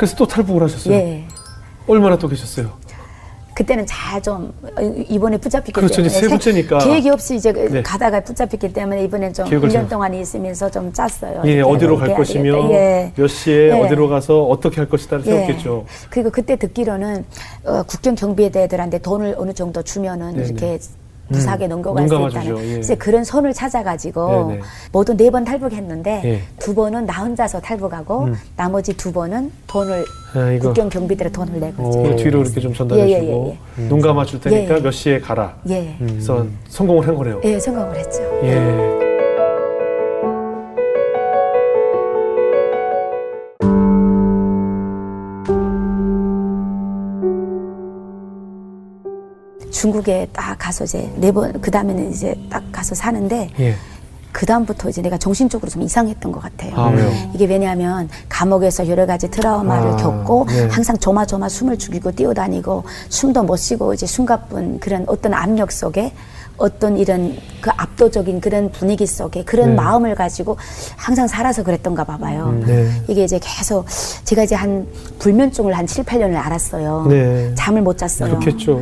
[0.00, 0.94] 그래서 또 탈북을 하셨어요?
[0.94, 1.24] 예.
[1.86, 2.70] 얼마나 또 계셨어요?
[3.54, 4.50] 그때는 잘 좀
[5.08, 5.96] 이번에 붙잡혔기 그렇죠.
[5.96, 6.78] 때문에 세 번째니까.
[6.78, 7.82] 계획이 없이 이제 네.
[7.82, 11.42] 가다가 붙잡혔기 때문에 이번에 좀 계획을 1년 좀- 동안 있으면서 좀 짰어요.
[11.44, 12.70] 예, 어디로 갈 해야 것이며 되겠다.
[12.72, 13.12] 예.
[13.14, 13.72] 몇 시에 예.
[13.72, 15.30] 어디로 가서 어떻게 할 것이다를 예.
[15.30, 15.84] 세웠겠죠.
[16.08, 17.26] 그리고 그때 듣기로는
[17.64, 20.46] 어, 국경 경비대들한테 돈을 어느 정도 주면은 네네.
[20.46, 20.78] 이렇게
[21.30, 22.36] 무사하게 넘겨갈 눈 수.
[22.38, 22.78] 있다는 예.
[22.78, 24.60] 이제 그런 선을 찾아가지고 네네.
[24.92, 26.34] 모두 네 번 탈북했는데 예.
[26.34, 26.40] 음.
[26.58, 30.58] 두 번은 나 혼자서 탈북하고 나머지 두 번은 돈을 아.
[30.60, 34.00] 국경 경비대에 돈을 내고 어, 이제 뒤로 이렇게 좀 전달해 예, 예, 주고 예, 눈
[34.00, 34.82] 감아줄 테니까 예, 예.
[34.82, 35.56] 몇 시에 가라.
[35.68, 37.40] 예, 그래서 성공을 한 거네요.
[37.44, 38.22] 예, 성공을 했죠.
[38.42, 39.09] 예.
[49.84, 53.74] 중국에 딱 가서 이제 네 번 그 다음에는 이제 딱 가서 사는데 예.
[54.32, 56.72] 그 다음부터 이제 내가 정신적으로 좀 이상했던 것 같아요.
[56.76, 56.92] 아?
[57.34, 60.68] 이게 왜냐하면 감옥에서 여러 가지 트라우마를 아, 겪고 네.
[60.68, 66.12] 항상 조마조마 숨을 죽이고 뛰어다니고 숨도 못 쉬고 이제 숨가쁜 그런 어떤 압력 속에
[66.58, 69.74] 어떤 이런 그 압도적인 그런 분위기 속에 그런 네.
[69.76, 70.58] 마음을 가지고
[70.96, 72.52] 항상 살아서 그랬던가 봐봐요.
[72.66, 72.88] 네.
[73.08, 73.86] 이게 이제 계속
[74.24, 74.86] 제가 이제 한
[75.18, 77.06] 불면증을 한 7, 8년을 알았어요.
[77.08, 77.54] 네.
[77.56, 78.38] 잠을 못 잤어요.
[78.38, 78.78] 그렇겠죠.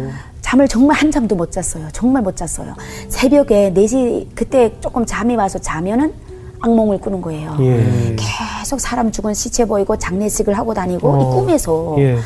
[0.49, 1.89] 잠을 정말 한 잠도 못 잤어요.
[1.93, 2.75] 정말 못 잤어요.
[3.11, 6.15] 새벽에 4시 그때 조금 잠이 와서 자면은
[6.61, 7.55] 악몽을 꾸는 거예요.
[7.61, 8.17] 예.
[8.17, 11.21] 계속 사람 죽은 시체 보이고 장례식을 하고 다니고 어.
[11.21, 12.17] 이 꿈에서 예.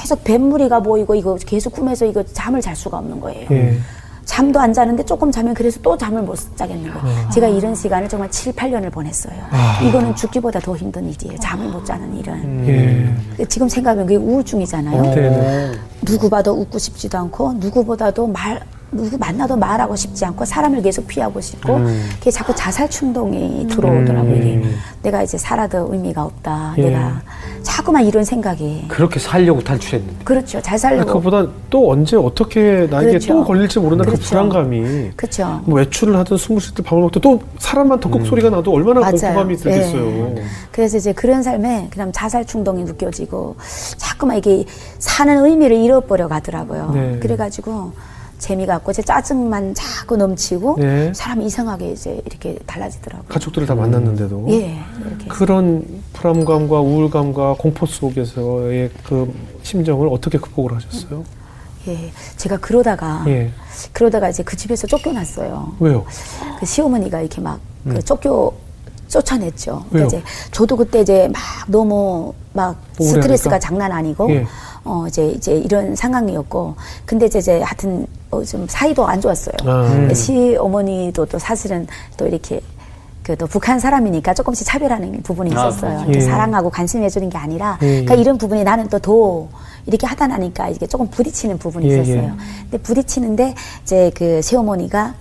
[0.00, 3.46] 계속 뱃무리가 보이고 이거 계속 꿈에서 이거 잠을 잘 수가 없는 거예요.
[3.50, 3.78] 예.
[4.30, 7.18] 잠도 안 자는데 조금 자면 그래서 또 잠을 못 자겠는 거예요.
[7.26, 7.30] 아.
[7.30, 9.34] 제가 이런 시간을 정말 7, 8년을 보냈어요.
[9.88, 11.36] 이거는 죽기보다 더 힘든 일이에요.
[11.40, 12.68] 잠을 못 자는 일은.
[13.38, 13.44] 예.
[13.46, 15.02] 지금 생각하면 그게 우울증이잖아요.
[15.02, 15.72] 네.
[16.06, 18.60] 누구 봐도 웃고 싶지도 않고 누구보다도 말
[18.92, 21.78] 누구 만나도 말하고 싶지 않고 사람을 계속 피하고 싶고
[22.18, 24.36] 그게 자꾸 자살 충동이 들어오더라고요.
[24.36, 24.64] 이게
[25.02, 26.74] 내가 이제 살아도 의미가 없다.
[26.78, 26.82] 예.
[26.90, 27.22] 내가
[27.62, 30.24] 자꾸만 이런 생각이 그렇게 살려고 탈출했는데.
[30.24, 30.60] 그렇죠.
[30.60, 33.34] 잘 아, 살려고 그거보다 또 언제 어떻게 나에게 그렇죠.
[33.34, 34.30] 또 걸릴지 모른다는 그 그렇죠.
[34.30, 35.60] 불안감이 그렇죠.
[35.64, 39.12] 뭐 외출을 하든 숨을 쉴 때 밥을 먹든 또 사람만 덕곡 소리가 나도 얼마나 맞아요.
[39.12, 40.34] 공포감이 들겠어요.
[40.36, 40.42] 예.
[40.72, 43.56] 그래서 이제 그런 삶에 그냥 자살 충동이 느껴지고
[43.98, 44.64] 자꾸만 이게
[44.98, 46.90] 사는 의미를 잃어버려 가더라고요.
[46.94, 47.18] 네.
[47.20, 47.92] 그래가지고
[48.40, 51.12] 재미가 없고 제 짜증만 자꾸 넘치고 네.
[51.14, 53.28] 사람이 이상하게 이제 이렇게 달라지더라고요.
[53.28, 54.78] 가족들을 다 만났는데도 예.
[55.28, 55.84] 그런
[56.14, 61.22] 불안감과 우울감과 공포 속에서의 그 심정을 어떻게 극복을 하셨어요?
[61.88, 63.50] 예, 제가 그러다가 예.
[63.92, 65.74] 그러다가 이제 그 집에서 쫓겨났어요.
[65.78, 66.04] 왜요?
[66.58, 68.52] 그 시어머니가 이렇게 막그 쫓겨
[69.08, 69.82] 쫓아냈죠.
[69.84, 69.90] 음.
[69.90, 72.76] 그러니까 이제 저도 그때 이제 막 너무 막?
[72.98, 74.46] 스트레스가 장난 아니고 예.
[74.84, 76.74] 어 이제 이제 이런 상황이었고
[77.04, 79.54] 근데 이제, 이제 하여튼 어, 좀 사이도 안 좋았어요.
[79.64, 79.82] 아.
[79.92, 80.14] 음.
[80.14, 81.86] 시 어머니도 또 사실은
[82.16, 82.60] 또 이렇게
[83.22, 86.00] 그또 북한 사람이니까 조금씩 차별하는 부분이 아, 있었어요.
[86.00, 86.20] 이렇게 예.
[86.20, 87.90] 사랑하고 관심해 주는 게 아니라 예, 예.
[88.04, 89.48] 그러니까 이런 부분이 나는 또 더
[89.86, 92.22] 이렇게 하다 나니까 이게 조금 부딪히는 부분이 예, 있었어요.
[92.22, 92.32] 예.
[92.62, 95.14] 근데 부딪히는데 이제 그 시어머니가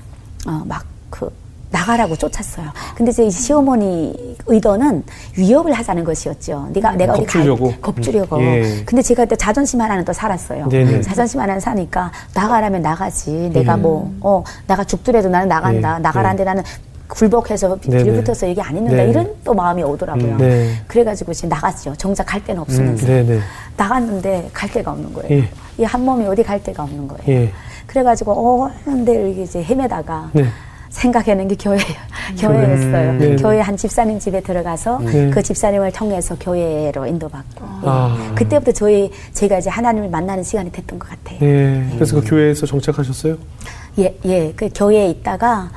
[0.46, 1.31] 어막그
[1.72, 2.66] 나가라고 쫓았어요.
[2.96, 5.03] 근데 이제 이 시어머니 의도는
[5.38, 6.69] 위협을 하자는 것이었죠.
[6.74, 7.74] 네가 내가 어디 갈- 겁주려고?
[7.81, 8.35] 겁주려고.
[8.38, 8.84] 음, 예.
[8.85, 10.68] 근데 제가 또 자존심 하나는 또 살았어요.
[10.69, 11.02] 네네.
[11.02, 13.52] 자존심 하나는 사니까 나가라면 나가지.
[13.53, 13.78] 내가 예.
[13.78, 15.96] 뭐어 나가 죽더라도 나는 나간다.
[15.97, 16.63] 예, 나가라는데 나는
[17.07, 18.03] 굴복해서 네네.
[18.03, 18.97] 빌붙어서 얘기 안 했는다.
[19.03, 19.09] 네.
[19.09, 20.34] 이런 또 마음이 오더라고요.
[20.34, 20.74] 음, 네.
[20.88, 21.96] 그래가지고 이제 나갔죠.
[21.97, 23.06] 정작 갈 데는 음, 없으면서.
[23.07, 23.40] 네네.
[23.78, 25.40] 나갔는데 갈 데가 없는 거예요.
[25.44, 25.50] 예.
[25.78, 27.24] 이한 몸이 어디 갈 데가 없는 거예요.
[27.28, 27.51] 예.
[27.88, 28.69] 그래가지고 어
[29.01, 30.46] 이게 이제 헤매다가 네.
[30.89, 31.97] 생각해낸 게 교회예요.
[32.39, 33.13] 교회였어요.
[33.13, 33.35] 네, 네.
[33.35, 35.29] 교회 한 집사님 집에 들어가서 네.
[35.29, 37.85] 그 집사님을 통해서 교회로 인도받고 예.
[37.85, 38.31] 아.
[38.35, 41.39] 그때부터 저희 제가 이제 하나님을 만나는 시간이 됐던 것 같아요.
[41.41, 41.85] 예.
[41.94, 43.38] 그래서 그 교회에서 정착하셨어요?
[44.00, 44.53] 예, 예.
[44.55, 45.69] 그 교회에 있다가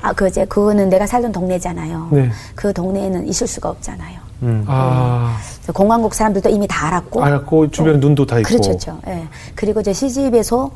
[0.00, 2.08] 아, 그 이제 그거는 내가 살던 동네잖아요.
[2.12, 2.30] 네.
[2.54, 4.18] 그 동네에는 있을 수가 없잖아요.
[4.66, 5.36] 아.
[5.56, 7.24] 그래서 공항국 사람들도 이미 다 알았고.
[7.24, 8.48] 알았고 주변에 눈도 다 있고.
[8.48, 9.00] 그렇죠, 그렇죠.
[9.08, 9.24] 예.
[9.54, 10.70] 그리고 이제 시집에서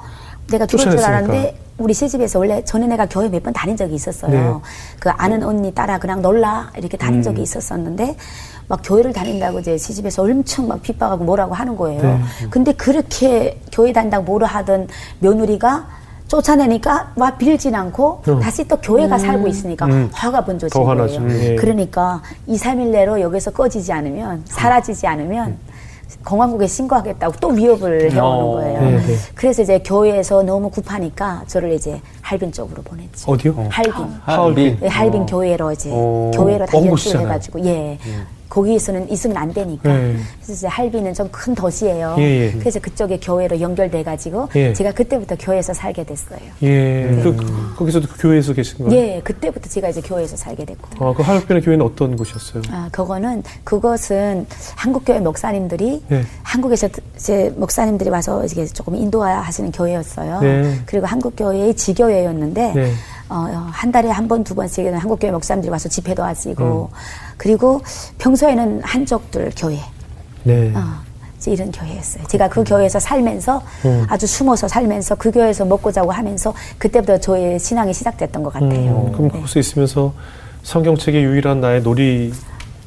[0.53, 1.01] 내가 죽을 줄.
[1.05, 4.31] 알았는데 우리 시집에서 원래 전에 내가 교회 몇 번 다닌 적이 있었어요.
[4.31, 4.71] 네.
[5.01, 7.23] 그 아는 언니 따라 그냥 놀라 이렇게 다닌 음.
[7.23, 8.17] 적이 있었었는데
[8.69, 12.01] 막 교회를 다닌다고 이제 시집에서 엄청 막 핍박하고 뭐라고 하는 거예요.
[12.03, 12.21] 네.
[12.51, 14.87] 근데 그렇게 교회 다닌다고 뭐라 하던
[15.19, 15.87] 며느리가
[16.29, 18.41] 쫓아내니까 와 빌진 않고 어.
[18.41, 20.09] 다시 또 교회가 살고 있으니까 음.
[20.13, 20.45] 화가
[20.85, 21.21] 화나죠.
[21.21, 21.43] 거예요.
[21.53, 21.57] 예.
[21.57, 25.59] 그러니까 2, 3일 내로 여기서 꺼지지 않으면 사라지지 않으면
[26.25, 28.53] 공항국에 신고하겠다고 또 위협을 해오는 어.
[28.53, 28.81] 거예요.
[28.81, 29.17] 네, 네.
[29.35, 33.25] 그래서 이제 교회에서 너무 급하니까 저를 이제 할빈 쪽으로 보냈지.
[33.27, 33.67] 어디요?
[33.71, 33.93] 할빈.
[34.25, 34.79] 하얼빈.
[34.83, 36.31] 예, 할빈 교회로 이제 어.
[36.35, 37.27] 교회로 다먼 연수를 곳이잖아요.
[37.29, 37.99] 해가지고 예.
[38.53, 39.89] 거기에서는 있으면 안 되니까.
[39.91, 40.15] 네.
[40.37, 42.17] 그래서 이제 할비는 좀 큰 도시예요.
[42.19, 42.53] 예, 예.
[42.59, 44.75] 그래서 그쪽에 교회로 연결돼 가지고 예.
[44.75, 46.39] 제가 그때부터 교회에서 살게 됐어요.
[46.63, 47.19] 예.
[47.23, 48.93] 그, 그- 거기서도 그 교회에서 계신 거예요?
[49.01, 51.03] 예, 그때부터 제가 이제 교회에서 살게 됐고.
[51.05, 52.63] 아, 그 하얼빈의 교회는 어떤 곳이었어요?
[52.71, 54.47] 아, 그거는 그것은
[54.77, 56.23] 한국 교회 목사님들이 네.
[56.43, 60.41] 한국에서 제 목사님들이 와서 이게 조금 인도하시는 교회였어요.
[60.41, 60.79] 네.
[60.85, 62.93] 그리고 한국 교회의 지교회였는데 네.
[63.33, 66.97] 어, 어, 한 달에 한 번 두 번씩은 한국 교회 목사님들이 와서 집회도 하시고 음.
[67.37, 67.81] 그리고
[68.19, 69.79] 평소에는 한족들 교회
[70.45, 70.73] 네.
[70.75, 70.81] 어,
[71.47, 72.25] 이런 교회였어요.
[72.29, 74.07] 제가 그 교회에서 살면서 음.
[74.09, 79.07] 아주 숨어서 살면서 그 교회에서 먹고 자고 하면서 그때부터 저의 신앙이 시작됐던 것 같아요.
[79.09, 79.39] 음, 그럼 네.
[79.41, 80.13] 거기서 있으면서
[80.63, 82.33] 성경책의 유일한 나의 놀이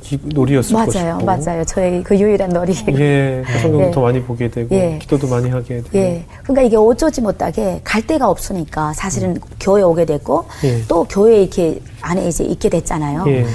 [0.05, 1.63] 기- 놀이였을 맞아요, 것이고 맞아요.
[1.65, 2.73] 저의 그 유일한 놀이.
[2.99, 3.91] 예, 그 성경도 예.
[3.91, 4.99] 더 많이 보게 되고 예.
[5.01, 6.23] 기도도 많이 하게 되고 예.
[6.43, 10.83] 그러니까 이게 어쩌지 못하게 갈 데가 없으니까 사실은 교회 오게 됐고 예.
[10.87, 13.23] 또 교회 이렇게 안에 이제 있게 됐잖아요.
[13.29, 13.45] 예.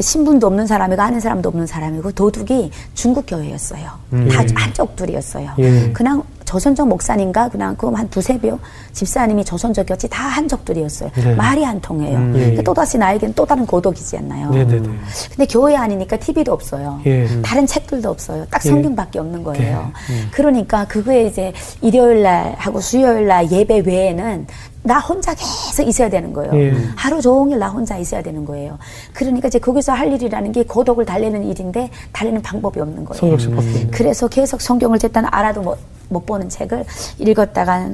[0.00, 3.82] 신분도 없는 사람이고 아는 사람도 없는 사람이고 도둑이 중국 교회였어요.
[3.82, 4.46] 다 예.
[4.54, 5.50] 한족들이었어요.
[5.58, 5.90] 예.
[5.92, 8.58] 그냥 조선족 목사님과 그냥 그한 두세 명
[8.92, 11.10] 집사님이 조선족이었지 다 한족들이었어요.
[11.12, 11.34] 네.
[11.34, 12.18] 말이 안 통해요.
[12.34, 12.38] 예.
[12.38, 14.50] 그러니까 또다시 나에겐 또 다른 고독이지 않나요?
[14.50, 14.88] 네네네.
[15.30, 17.00] 근데 교회 아니니까 TV도 없어요.
[17.04, 17.28] 예.
[17.42, 18.46] 다른 책들도 없어요.
[18.50, 18.70] 딱 예.
[18.70, 19.92] 성경밖에 없는 거예요.
[20.08, 20.28] 네.
[20.30, 21.52] 그러니까 그거에 이제
[21.82, 24.46] 일요일 날 하고 수요일 날 예배 외에는
[24.86, 26.52] 나 혼자 계속 있어야 되는 거예요.
[26.54, 26.72] 예.
[26.94, 28.78] 하루 종일 나 혼자 있어야 되는 거예요.
[29.12, 33.34] 그러니까 이제 거기서 할 일이라는 게 고독을 달래는 일인데 달래는 방법이 없는 거예요.
[33.34, 35.76] 없는 그래서 계속 성경을 일단 알아도 못,
[36.08, 36.84] 못 보는 책을
[37.18, 37.90] 읽었다가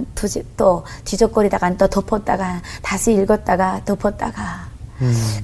[0.56, 4.72] 또 뒤적거리다가 또 덮었다가 다시 읽었다가 덮었다가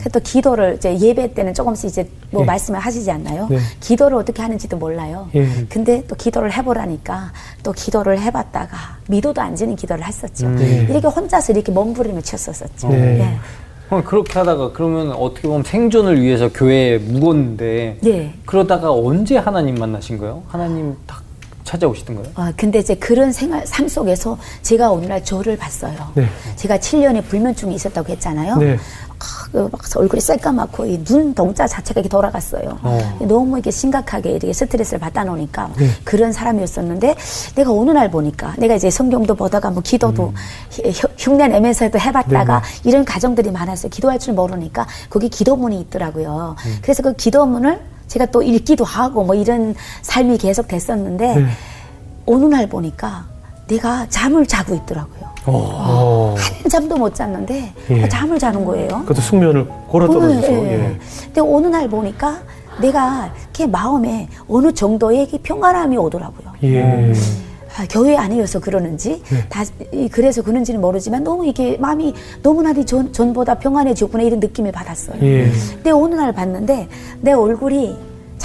[0.05, 2.47] 그또 기도를 이제 예배 때는 조금씩 이제 뭐 예.
[2.47, 3.49] 말씀을 하시지 않나요?
[3.51, 3.59] 네.
[3.81, 5.29] 기도를 어떻게 하는지도 몰라요.
[5.35, 5.49] 예.
[5.69, 7.33] 근데 또 기도를 해보라니까
[7.63, 10.49] 또 기도를 해봤다가 미도도 안 지는 기도를 했었죠.
[10.51, 10.87] 네.
[10.89, 12.89] 이렇게 혼자서 이렇게 몸부림을 쳤었었죠.
[12.89, 13.21] 네.
[13.21, 13.39] 예.
[13.89, 18.35] 그럼 그렇게 하다가 그러면 어떻게 보면 생존을 위해서 교회에 묵었는데 예.
[18.45, 20.43] 그러다가 언제 하나님 만나신 거예요?
[20.47, 21.23] 하나님 딱
[21.73, 22.31] 찾아오시던 거예요?
[22.35, 25.95] 어, 근데 이제 그런 생활, 삶 속에서 제가 어느 날 저를 봤어요.
[26.15, 26.27] 네.
[26.57, 28.57] 제가 7년의 불면증이 있었다고 했잖아요.
[28.57, 28.77] 네.
[28.77, 32.79] 아, 그막 얼굴이 새까맣고 이 눈 동자 자체가 이렇게 돌아갔어요.
[33.21, 35.89] 너무 이렇게 심각하게 이렇게 스트레스를 받아 놓으니까 네.
[36.05, 37.15] 그런 사람이었었는데
[37.57, 40.33] 내가 어느 날 보니까 내가 이제 성경도 보다가 뭐 기도도
[40.71, 42.63] 히- 흉- 흉내 내면서도 해봤다가 음.
[42.63, 42.81] 네네.
[42.85, 43.91] 이런 가정들이 많았어요.
[43.91, 46.57] 기도할 줄 모르니까 거기 기도문이 있더라고요.
[46.65, 46.79] 음.
[46.83, 51.47] 그래서 그 기도문을 제가 또 읽기도 하고 뭐 이런 삶이 계속 됐었는데 네.
[52.27, 53.27] 어느 날 보니까
[53.69, 55.29] 내가 잠을 자고 있더라고요.
[55.47, 56.35] 어.
[56.63, 58.09] 한잠도 못 잤는데 예.
[58.09, 58.89] 잠을 자는 거예요.
[58.89, 60.73] 그것도 숙면을 골아 떨어져서 예.
[60.73, 60.99] 예.
[61.25, 62.39] 근데 어느 날 보니까
[62.81, 66.53] 내가 이렇게 마음에 어느 정도의 이렇게 평안함이 오더라고요.
[66.65, 67.13] 예.
[67.77, 69.63] 아, 교회 아니어서 그러는지 다
[69.93, 75.19] 이- 그래서 그런지는 모르지만 너무 이게 마음이 너무나도 전, 전보다 평안해졌구나 이런 느낌을 받았어요.
[75.23, 75.51] 예.
[75.75, 76.89] 근데 어느 날 봤는데
[77.21, 77.97] 내 얼굴이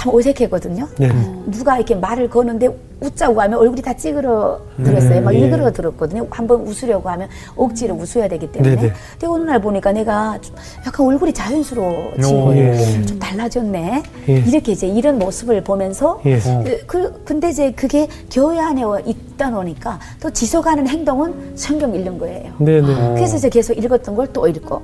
[0.04, 0.86] 참 어색했거든요.
[0.98, 1.08] 네.
[1.46, 2.68] 누가 이렇게 말을 거는데
[3.00, 5.20] 웃자고 하면 얼굴이 다 찌그러 들었어요.
[5.22, 5.38] 막 예.
[5.40, 6.26] 일그러 들었거든요.
[6.30, 8.76] 한번 웃으려고 하면 억지로 웃어야 되기 때문에.
[8.76, 8.92] 네네.
[9.12, 10.54] 근데 어느 날 보니까 내가 좀
[10.86, 12.74] 약간 얼굴이 자연스러워진 오, 거예요.
[12.74, 13.06] 예.
[13.06, 14.02] 좀 달라졌네.
[14.28, 14.32] 예.
[14.46, 16.38] 이렇게 이제 이런 모습을 보면서 예.
[16.38, 22.52] 그- 그, 근데 이제 그게 교회 안에 있다 보니까 또 지속하는 행동은 성경 읽는 거예요.
[22.58, 23.14] 네네.
[23.14, 24.80] 그래서 이제 계속 읽었던 걸 또 읽고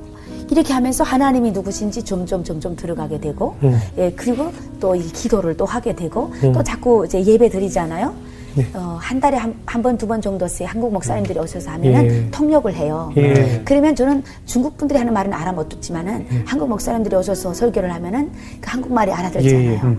[0.50, 3.79] 이렇게 하면서 하나님이 누구신지 점점 점점 들어가게 되고 음.
[3.99, 6.52] 예 그리고 또 이 기도를 또 하게 되고 음.
[6.52, 8.12] 또 자꾸 이제 예배 드리잖아요.
[8.56, 8.67] 네.
[8.75, 12.31] 어, 한 달에 한번두번 정도씩 한국 목사님들이 오셔서 하면은 예.
[12.32, 13.12] 통역을 해요.
[13.17, 13.62] 예.
[13.64, 18.69] 그러면 저는 중국 분들이 하는 말은 알아 못 듣지만은 한국 목사님들이 오셔서 설교를 하면은 그
[18.69, 19.96] 한국 말이 알아듣잖아요.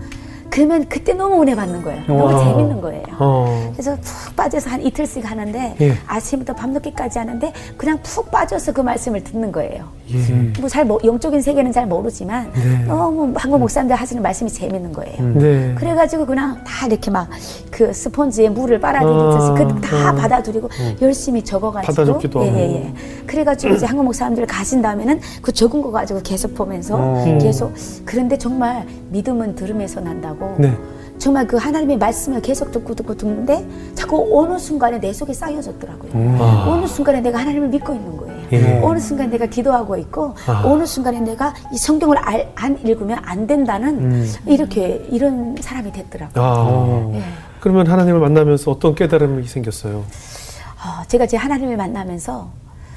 [0.56, 0.64] 예, 예.
[0.64, 0.68] 음.
[0.68, 2.02] 그러면 그때 너무 은혜 받는 거예요.
[2.06, 2.38] 너무 와.
[2.44, 3.02] 재밌는 거예요.
[3.18, 3.70] 어.
[3.72, 5.94] 그래서 푹 빠져서 한 이틀씩 하는데 예.
[6.06, 9.84] 아침부터 밤늦게까지 하는데 그냥 푹 빠져서 그 말씀을 듣는 거예요.
[10.10, 10.60] 예.
[10.60, 12.84] 뭐잘 영적인 세계는 잘 모르지만 네.
[12.84, 15.22] 너무 한국 목사님들 하시는 말씀이 재밌는 거예요.
[15.34, 15.74] 네.
[15.76, 17.28] 그래가지고 그냥 다 이렇게 막
[17.72, 20.14] 그 스펀지에 물을 빨아들이듯이 아, 그다 아.
[20.14, 20.68] 받아들이고
[21.00, 22.52] 열심히 적어가지고 받아적기도 하고.
[22.52, 22.92] 예예 예.
[23.26, 27.38] 그래가지고 이제 한국 목사님들 가신 다음에는 그 적은 거 가지고 계속 보면서 어.
[27.40, 27.72] 계속
[28.04, 30.41] 그런데 정말 믿음은 들음에서 난다고.
[30.58, 30.76] 네.
[31.18, 36.10] 정말 그 하나님의 말씀을 계속 듣고 듣고 듣는데 자꾸 어느 순간에 내 속에 쌓여졌더라고요.
[36.40, 36.64] 아.
[36.68, 38.42] 어느 순간에 내가 하나님을 믿고 있는 거예요.
[38.52, 38.80] 예.
[38.82, 40.62] 어느 순간 내가 기도하고 있고 아.
[40.64, 44.32] 어느 순간에 내가 이 성경을 알- 안 읽으면 안 된다는 음.
[44.46, 46.42] 이렇게 이런 사람이 됐더라고요.
[46.44, 47.10] 아.
[47.14, 47.22] 예.
[47.60, 49.98] 그러면 하나님을 만나면서 어떤 깨달음이 생겼어요?
[49.98, 52.50] 어, 제가 제 하나님을 만나면서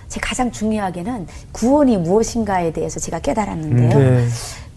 [0.07, 3.99] 제 가장 중요하게는 구원이 무엇인가에 대해서 제가 깨달았는데요.
[3.99, 4.27] 네.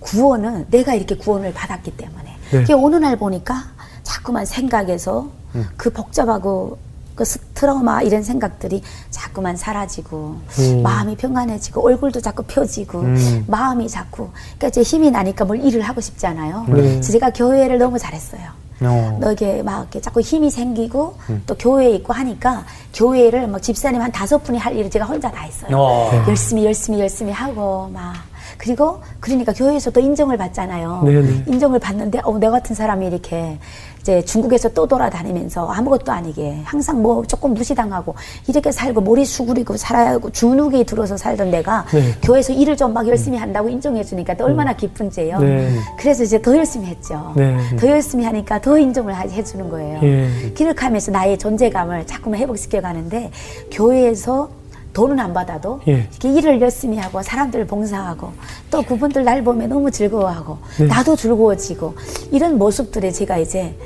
[0.01, 2.73] 구원은 내가 이렇게 구원을 받았기 때문에 네.
[2.75, 3.64] 어느 날 보니까
[4.02, 5.67] 자꾸만 생각에서 음.
[5.76, 6.78] 그 복잡하고
[7.14, 10.83] 그 스- 트라우마 이런 생각들이 자꾸만 사라지고 음.
[10.83, 13.45] 마음이 평안해지고 얼굴도 자꾸 펴지고 음.
[13.49, 16.67] 마음이 자꾸 그러니까 이제 힘이 나니까 뭘 일을 하고 싶잖아요.
[16.69, 17.00] 네.
[17.00, 18.43] 제가 교회를 너무 잘했어요.
[18.81, 19.19] 어.
[19.21, 21.17] 너 이게 막 이렇게 자꾸 힘이 생기고
[21.49, 22.64] 또 교회에 있고 하니까
[22.95, 25.76] 교회를 막 집사님 한 다섯 분이 할 일을 제가 혼자 다 했어요.
[25.76, 26.25] 어.
[26.28, 28.14] 열심히 열심히 열심히 하고 막
[28.59, 31.03] 그리고 그러니까 교회에서 또 인정을 받잖아요.
[31.05, 31.45] 네네.
[31.47, 33.57] 인정을 받는데 어, 내 같은 사람이 이렇게
[34.00, 38.15] 이제 중국에서 또 돌아다니면서 아무것도 아니게 항상 뭐 조금 무시당하고
[38.49, 42.15] 이렇게 살고 머리 수그리고 살아야 하고 주눅이 들어서 살던 내가 네.
[42.23, 45.38] 교회에서 일을 좀 막 열심히 한다고 인정해 주니까 또 얼마나 기쁜지요.
[45.41, 45.71] 네.
[45.99, 47.33] 그래서 이제 더 열심히 했죠.
[47.37, 47.57] 네.
[47.79, 50.00] 더 열심히 하니까 더 인정을 하- 해주는 거예요.
[50.03, 50.50] 예.
[50.55, 53.31] 기록하면서 나의 존재감을 자꾸만 회복시켜 가는데
[53.71, 54.49] 교회에서
[54.92, 56.09] 돈은 안 받아도 예.
[56.11, 58.33] 이렇게 일을 열심히 하고 사람들을 봉사하고
[58.71, 60.87] 또 그분들 날 보면 너무 즐거워하고 네.
[60.87, 61.95] 나도 즐거워지고
[62.33, 63.76] 이런 모습들에 제가 이제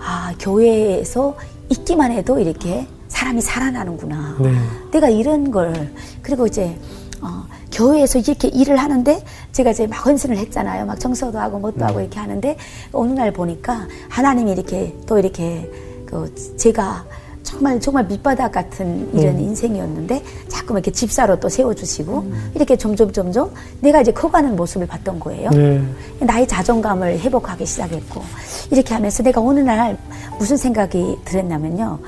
[0.00, 1.36] 아 교회에서
[1.68, 4.36] 있기만 해도 이렇게 사람이 살아나는구나.
[4.40, 4.52] 네.
[4.92, 5.92] 내가 이런 걸
[6.22, 6.76] 그리고 이제
[7.20, 10.86] 어, 교회에서 이렇게 일을 하는데 제가 이제 막 헌신을 했잖아요.
[10.86, 12.56] 막 청소도 하고 뭣도 하고 이렇게 하는데
[12.92, 15.70] 어느 날 보니까 하나님이 이렇게 또 이렇게
[16.06, 17.04] 그 제가
[17.52, 24.00] 정말 정말 밑바닥 같은 이런 인생이었는데 자꾸 이렇게 집사로 또 세워주시고 이렇게 점점 점점 내가
[24.00, 25.50] 이제 커가는 모습을 봤던 거예요.
[25.50, 25.82] 네.
[26.20, 28.22] 나의 자존감을 회복하기 시작했고
[28.70, 29.98] 이렇게 하면서 내가 어느 날
[30.38, 31.98] 무슨 생각이 들었냐면요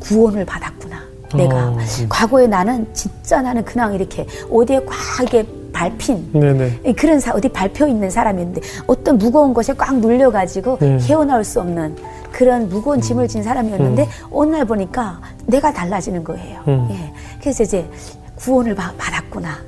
[0.00, 1.00] 구원을 받았구나
[1.36, 6.92] 내가 어, 과거에 나는 진짜 나는 그냥 이렇게 어디에 꽉 이게 밟힌 네네.
[6.94, 10.98] 그런 사, 어디 밟혀 있는 사람이었는데 어떤 무거운 것에 꽉 눌려가지고 네.
[11.02, 11.94] 헤어나올 수 없는
[12.32, 16.60] 그런 무거운 짐을 진 사람이었는데 어느 날 보니까 내가 달라지는 거예요.
[16.68, 16.88] 음.
[16.90, 17.12] 예.
[17.40, 17.88] 그래서 이제
[18.36, 19.66] 구원을 받- 받았구나.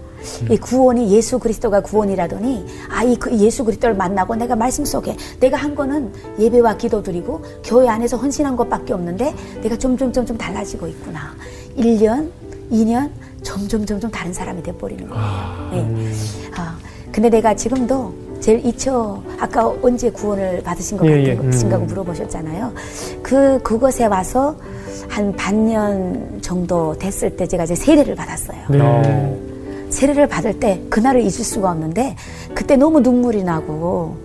[0.50, 5.75] 이 구원이 예수 그리스도가 구원이라더니 아이 그 예수 그리스도를 만나고 내가 말씀 속에 내가 한
[5.75, 11.35] 거는 예배와 기도 드리고 교회 안에서 헌신한 것밖에 없는데 내가 점점 점점 달라지고 있구나.
[11.76, 12.31] 1년,
[12.71, 13.11] 2년
[13.43, 15.25] 점점 점점 다른 사람이 돼 버리는 거예요.
[15.73, 16.12] 예.
[16.55, 16.76] 아,
[17.11, 21.37] 근데 내가 지금도 제일 이처 아까 언제 구원을 받으신 것 예, 같은 예.
[21.37, 21.53] 거- 음.
[21.53, 22.73] 생각을 물어보셨잖아요.
[23.23, 24.57] 그 그곳에 와서
[25.09, 28.59] 한 반년 정도 됐을 때 제가 이제 세례를 받았어요.
[28.71, 28.79] 네.
[28.81, 29.37] 어.
[29.91, 32.15] 세례를 받을 때 그날을 잊을 수가 없는데
[32.55, 34.17] 그때 너무 눈물이 나고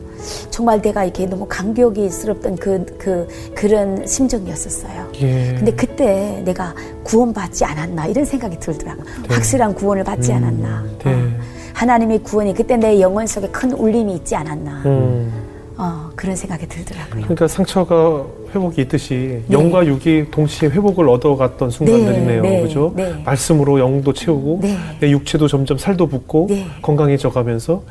[0.50, 5.08] 정말 내가 이렇게 너무 감격이스럽던 그, 그, 그런 심정이었었어요.
[5.22, 5.54] 예.
[5.56, 9.06] 근데 그때 내가 구원받지 않았나 이런 생각이 들더라고요.
[9.30, 10.84] 확실한 구원을 받지 않았나.
[11.04, 11.14] 네.
[11.14, 11.35] 어.
[11.76, 14.84] 하나님의 구원이 그때 내 영혼 속에 큰 울림이 있지 않았나.
[14.86, 15.32] 음.
[15.78, 17.24] 어, 그런 생각이 들더라고요.
[17.24, 19.54] 그러니까 상처가 회복이 있듯이 네.
[19.54, 22.42] 영과 육이 동시에 회복을 얻어갔던 순간들이네요.
[22.42, 22.94] 네, 그죠?
[22.96, 23.22] 네.
[23.26, 24.78] 말씀으로 영도 채우고 네.
[25.02, 26.66] 내 육체도 점점 살도 붙고 네.
[26.82, 27.84] 건강해져 가면서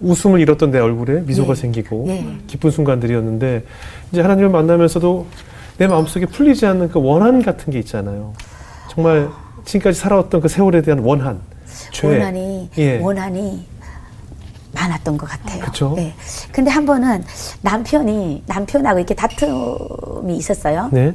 [0.00, 1.60] 웃음을 잃었던 내 얼굴에 미소가 네.
[1.60, 2.26] 생기고 네.
[2.48, 3.62] 기쁜 순간들이었는데
[4.10, 5.26] 이제 하나님을 만나면서도
[5.78, 8.32] 내 마음속에 풀리지 않는 그 원한 같은 게 있잖아요.
[8.90, 9.28] 정말
[9.64, 11.38] 지금까지 살아왔던 그 세월에 대한 원한,
[11.92, 12.08] 죄.
[12.08, 12.98] 원한이 예.
[12.98, 13.66] 원한이
[14.72, 15.64] 많았던 것 같아요.
[15.64, 15.92] 그쵸?
[15.96, 16.14] 네.
[16.52, 17.24] 근데 한 번은
[17.62, 20.88] 남편이 남편하고 이렇게 다툼이 있었어요.
[20.92, 21.12] 네.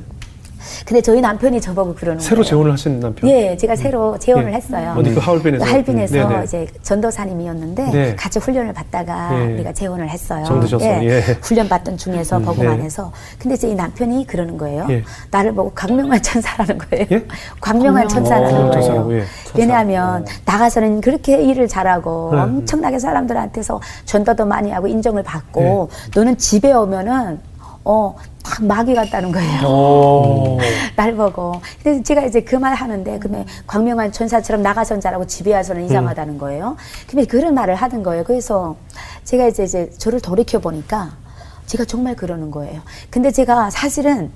[0.86, 2.50] 근데 저희 남편이 저보고 그러는 새로 거예요.
[2.50, 3.30] 재혼을 하신 남편.
[3.30, 4.56] 예, 제가 새로 재혼을 예.
[4.56, 4.96] 했어요.
[4.98, 5.66] 어디 그 하얼빈에서?
[5.66, 6.44] 하얼빈에서 음, 네네.
[6.44, 8.16] 이제 전도사님이었는데 네.
[8.16, 9.54] 같이 훈련을 받다가 예.
[9.54, 10.46] 우리가 재혼을 했어요.
[10.46, 11.20] 정드셔서, 예.
[11.42, 12.70] 훈련 받던 중에서 복음 네.
[12.70, 14.86] 안에서 근데 이제 이 남편이 그러는 거예요.
[14.90, 15.04] 예.
[15.32, 17.06] 나를 보고 광명한 천사라는 거예요.
[17.12, 17.26] 예?
[17.62, 19.20] 광명한 천사라는 광명한 거예요.
[19.20, 19.24] 예.
[19.56, 22.42] 왜냐하면 나가서는 그렇게 일을 잘하고 네.
[22.42, 26.12] 엄청나게 사람들한테서 전도도 많이 하고 인정을 받고 네.
[26.20, 27.40] 너는 집에 오면은
[27.86, 29.68] 어, 딱 마귀 같다는 거예요.
[29.68, 30.58] 오.
[30.96, 31.62] 날 보고.
[31.84, 36.78] 근데 제가 이제 그 말 하는데, 그러면 광명한 천사처럼 나가선 잘하고 집에 와서는 이상하다는 거예요.
[37.10, 38.24] 근데 그런 말을 하는 거예요.
[38.24, 38.76] 그래서
[39.26, 41.12] 제가 이제, 이제 저를 돌이켜 보니까
[41.66, 42.82] 제가 정말 그러는 거예요.
[43.10, 44.32] 근데 제가 사실은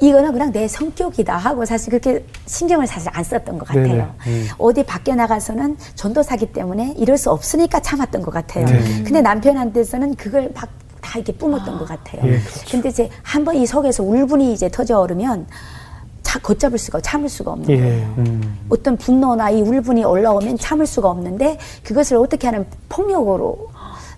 [0.00, 4.12] 이거는 그냥 내 성격이다 하고 사실 그렇게 신경을 사실 안 썼던 것 같아요.
[4.26, 4.48] 음.
[4.58, 8.66] 어디 밖에 나가서는 전도사기 때문에 이럴 수 없으니까 참았던 것 같아요.
[8.66, 9.02] 네.
[9.04, 10.68] 근데 남편한테서는 그걸 막
[11.04, 12.22] 다 이렇게 뿜었던 것 같아요.
[12.24, 12.70] 예, 그렇죠.
[12.70, 15.46] 근데 이제 한번 이 속에서 울분이 이제 터져 오르면
[16.22, 17.76] 자, 걷잡을 수가 참을 수가 없는 예.
[17.76, 18.14] 거예요.
[18.18, 18.58] 음.
[18.70, 23.68] 어떤 분노나 이 울분이 올라오면 참을 수가 없는데 그것을 어떻게 하는 폭력으로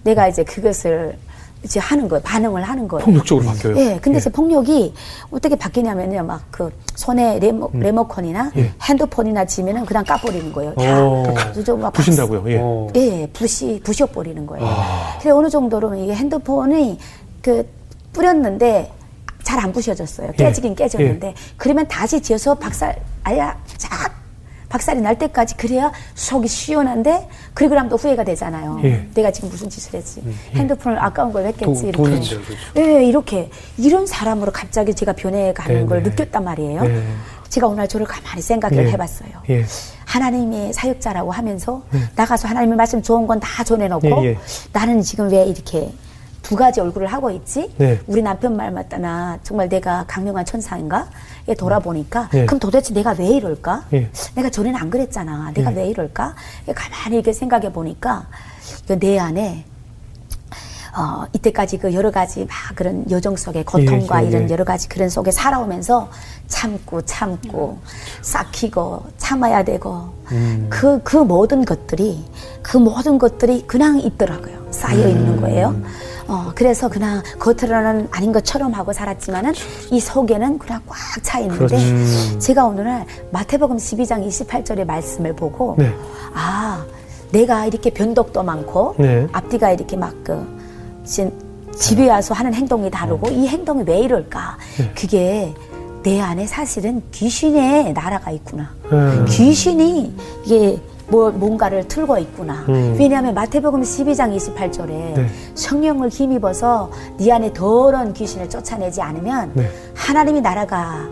[0.04, 1.18] 내가 이제 그것을
[1.66, 2.22] 이제 하는 거예요.
[2.22, 3.04] 반응을 하는 거예요.
[3.04, 3.76] 폭력적으로 바뀌어요.
[3.76, 4.94] 예, 근데 이제 폭력이
[5.30, 6.22] 어떻게 바뀌냐면요.
[6.22, 8.70] 막 그 손에 레모, 레모컨이나 예.
[8.82, 10.74] 핸드폰이나 지면은 그냥 까버리는 거예요.
[10.74, 11.02] 다.
[11.04, 11.22] 오.
[11.34, 12.44] 그래서 좀막 부신다고요.
[12.46, 12.58] 예.
[12.60, 12.86] 어.
[12.94, 14.64] 예, 부시 부셔 버리는 거예요.
[14.66, 15.18] 아.
[15.20, 16.98] 그래 어느 정도로 이게 핸드폰이
[17.42, 17.68] 그
[18.12, 18.92] 뿌렸는데
[19.42, 20.32] 잘 안 부셔졌어요.
[20.32, 20.74] 깨지긴 예.
[20.76, 24.10] 깨졌는데 그러면 다시 지어서 박살 아야 쫙
[24.76, 28.78] 박살이 날 때까지 그래야 속이 시원한데 그리고 나면 또 후회가 되잖아요.
[28.84, 29.08] 예.
[29.14, 30.22] 내가 지금 무슨 짓을 했지?
[30.54, 31.64] 핸드폰을 아까운 걸 했겠지.
[31.64, 31.96] 돈- 이렇게.
[31.96, 32.60] 돈인데, 그렇죠.
[32.76, 35.86] 예, 이렇게 이런 사람으로 갑자기 제가 변해가는 네네.
[35.86, 36.82] 걸 느꼈단 말이에요.
[36.82, 37.02] 네.
[37.48, 38.90] 제가 오늘 저를 가만히 생각을 예.
[38.92, 39.30] 해봤어요.
[39.48, 39.64] 예.
[40.04, 41.82] 하나님의 사역자라고 하면서
[42.14, 44.38] 나가서 하나님의 말씀 좋은 건 다 전해놓고 예, 예.
[44.72, 45.90] 나는 지금 왜 이렇게
[46.42, 47.72] 두 가지 얼굴을 하고 있지?
[47.78, 47.98] 네.
[48.06, 51.08] 우리 남편 말 맞다나 정말 내가 강력한 천사인가?
[51.48, 52.44] 에 돌아보니까 예.
[52.44, 53.84] 그럼 도대체 내가 왜 이럴까?
[53.92, 54.10] 예.
[54.34, 55.52] 내가 전에는 안 그랬잖아.
[55.54, 55.76] 내가 예.
[55.76, 56.34] 왜 이럴까?
[56.74, 58.26] 가만히 이렇게 생각해 보니까
[58.90, 59.64] 이내 안에
[60.96, 64.52] 어, 이때까지 그 여러 가지 막 그런 여정 속의 고통과 예, 예, 이런 예.
[64.52, 66.10] 여러 가지 그런 속에 살아오면서
[66.48, 67.78] 참고 참고
[68.22, 70.66] 삭히고 참아야 되고 음.
[70.70, 72.24] 그, 그 모든 것들이
[72.62, 74.68] 그 모든 것들이 그냥 있더라고요.
[74.72, 75.10] 쌓여 음.
[75.10, 75.80] 있는 거예요.
[76.28, 79.52] 어, 그래서 그냥 겉으로는 아닌 것처럼 하고 살았지만은
[79.90, 82.38] 이 속에는 그냥 꽉 차 있는데 그렇지.
[82.40, 85.92] 제가 오늘 마태복음 12장 28절의 말씀을 보고 네.
[86.34, 86.84] 아
[87.32, 89.26] 내가 이렇게 변덕도 많고 네.
[89.32, 90.46] 앞뒤가 이렇게 막그
[91.74, 94.92] 집에 와서 하는 행동이 다르고 이 행동이 왜 이럴까 네.
[94.94, 95.54] 그게
[96.02, 99.24] 내 안에 사실은 귀신의 나라가 있구나 음.
[99.28, 100.14] 귀신이
[100.44, 102.64] 이게 뭐 뭔가를 틀고 있구나.
[102.68, 102.96] 음.
[102.98, 105.26] 왜냐하면 마태복음 12장 28절에 네.
[105.54, 109.70] 성령을 힘입어서 네 안에 더러운 귀신을 쫓아내지 않으면 네.
[109.94, 111.08] 하나님이 나라가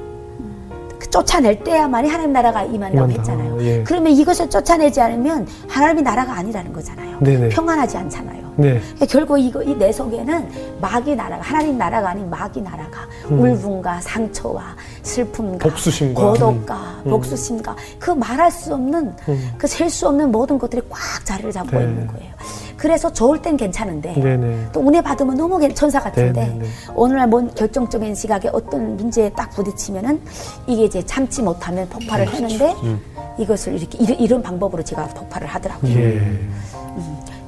[0.99, 3.33] 그 쫓아낼 때야만이 하나님 나라가 임한다고 임한다.
[3.33, 3.63] 했잖아요.
[3.63, 3.83] 예.
[3.85, 7.19] 그러면 이것을 쫓아내지 않으면 하나님이 나라가 아니라는 거잖아요.
[7.21, 7.49] 네네.
[7.51, 8.44] 평안하지 않잖아요.
[8.57, 8.81] 네.
[9.09, 10.49] 결국 이거 이 내 속에는
[10.81, 16.23] 마귀 나라가 하나님 나라가 아닌 마귀 나라가 울분과 상처와 슬픔과 복수심과.
[16.23, 19.13] 고독과 복수심과 그 말할 수 없는
[19.59, 21.85] 그 셀 수 없는 모든 것들이 꽉 자리를 잡고 네.
[21.85, 22.33] 있는 거예요.
[22.77, 24.69] 그래서 좋을 땐 괜찮은데 네네.
[24.73, 26.67] 또 은혜 받으면 너무 괜- 천사 같은데 네네네.
[26.95, 30.21] 오늘날 뭔 결정적인 시각에 어떤 문제에 딱 부딪히면은
[30.67, 32.45] 이게 이제 참지 못하면 폭발을 그렇죠.
[32.45, 33.01] 하는데 음.
[33.39, 35.93] 이것을 이렇게 이런, 이런 방법으로 제가 폭발을 하더라고요.
[35.99, 36.39] 예.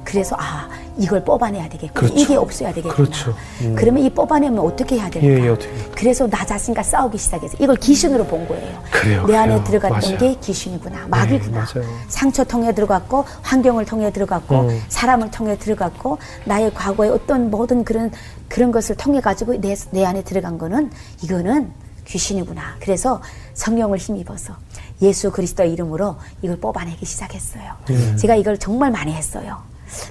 [0.03, 0.67] 그래서 아
[0.99, 2.15] 이걸 뽑아내야 되겠구나 그렇죠.
[2.15, 3.35] 이게 없어야 되겠구나 그렇죠.
[3.75, 5.71] 그러면 이 뽑아내면 어떻게 해야 될까 예, 예, 어떻게.
[5.95, 9.63] 그래서 나 자신과 싸우기 시작해서 이걸 귀신으로 본 거예요 그래요, 내 안에 그래요.
[9.63, 10.17] 들어갔던 맞아요.
[10.17, 11.87] 게 귀신이구나 마귀구나 맞아요.
[12.07, 14.81] 상처 통해 들어갔고 환경을 통해 들어갔고 음.
[14.87, 18.11] 사람을 통해 들어갔고 나의 과거의 어떤 모든 그런
[18.47, 20.89] 그런 것을 통해 가지고 내, 내 안에 들어간 거는
[21.23, 21.71] 이거는
[22.05, 23.21] 귀신이구나 그래서
[23.53, 24.53] 성령을 힘입어서
[25.01, 28.17] 예수 그리스도의 이름으로 이걸 뽑아내기 시작했어요 음.
[28.19, 29.61] 제가 이걸 정말 많이 했어요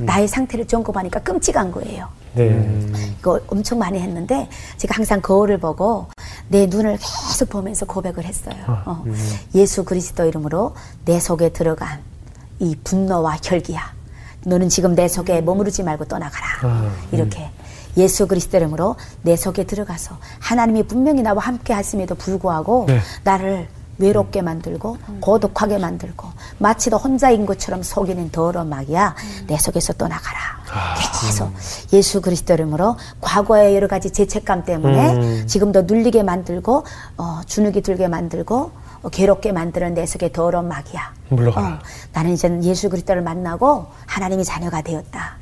[0.00, 2.86] 나의 상태를 점검하니까 끔찍한 거예요 네.
[3.18, 6.06] 이거 엄청 많이 했는데 제가 항상 거울을 보고
[6.48, 8.54] 내 눈을 계속 보면서 고백을 했어요.
[8.66, 9.02] 아, 어.
[9.06, 9.16] 음.
[9.54, 10.74] 예수 그리스도 이름으로
[11.06, 12.00] 내 속에 들어간
[12.58, 13.94] 이 분노와 혈기야.
[14.44, 16.46] 너는 지금 내 속에 머무르지 말고 떠나가라.
[16.62, 17.50] 아, 이렇게
[17.96, 23.00] 예수 그리스도 이름으로 내 속에 들어가서 하나님이 분명히 나와 함께 하심에도 불구하고 네.
[23.24, 23.66] 나를
[23.98, 26.28] 외롭게 만들고 고독하게 만들고
[26.58, 29.14] 마치 너 혼자인 것처럼 속이는 더러운 마귀야
[29.46, 30.38] 내 속에서 떠나가라.
[31.20, 31.52] 계속
[31.92, 35.46] 예수 그리스도 이름으로 과거의 여러 가지 죄책감 때문에 음.
[35.46, 36.84] 지금도 눌리게 만들고
[37.16, 41.14] 어, 주눅이 들게 만들고 어, 괴롭게 만드는 내 속의 더러운 마귀야.
[41.28, 41.66] 물러가라.
[41.66, 41.78] 어,
[42.12, 45.36] 나는 이제 예수 그리스도를 만나고 하나님이 자녀가 되었다.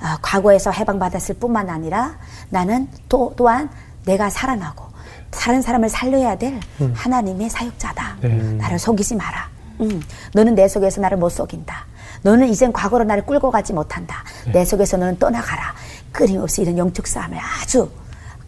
[0.00, 2.16] 아, 과거에서 해방받았을 뿐만 아니라
[2.48, 3.70] 나는 또, 또한
[4.04, 4.91] 내가 살아나고
[5.32, 6.60] 다른 사람을 살려야 될
[6.94, 8.18] 하나님의 사역자다.
[8.20, 8.28] 네.
[8.58, 9.48] 나를 속이지 마라.
[9.80, 10.00] 음,
[10.34, 11.86] 너는 내 속에서 나를 못 속인다.
[12.22, 14.22] 너는 이젠 과거로 나를 끌고 가지 못한다.
[14.52, 15.74] 내 속에서 너는 떠나가라.
[16.12, 17.90] 끊임없이 이런 영적 싸움을 아주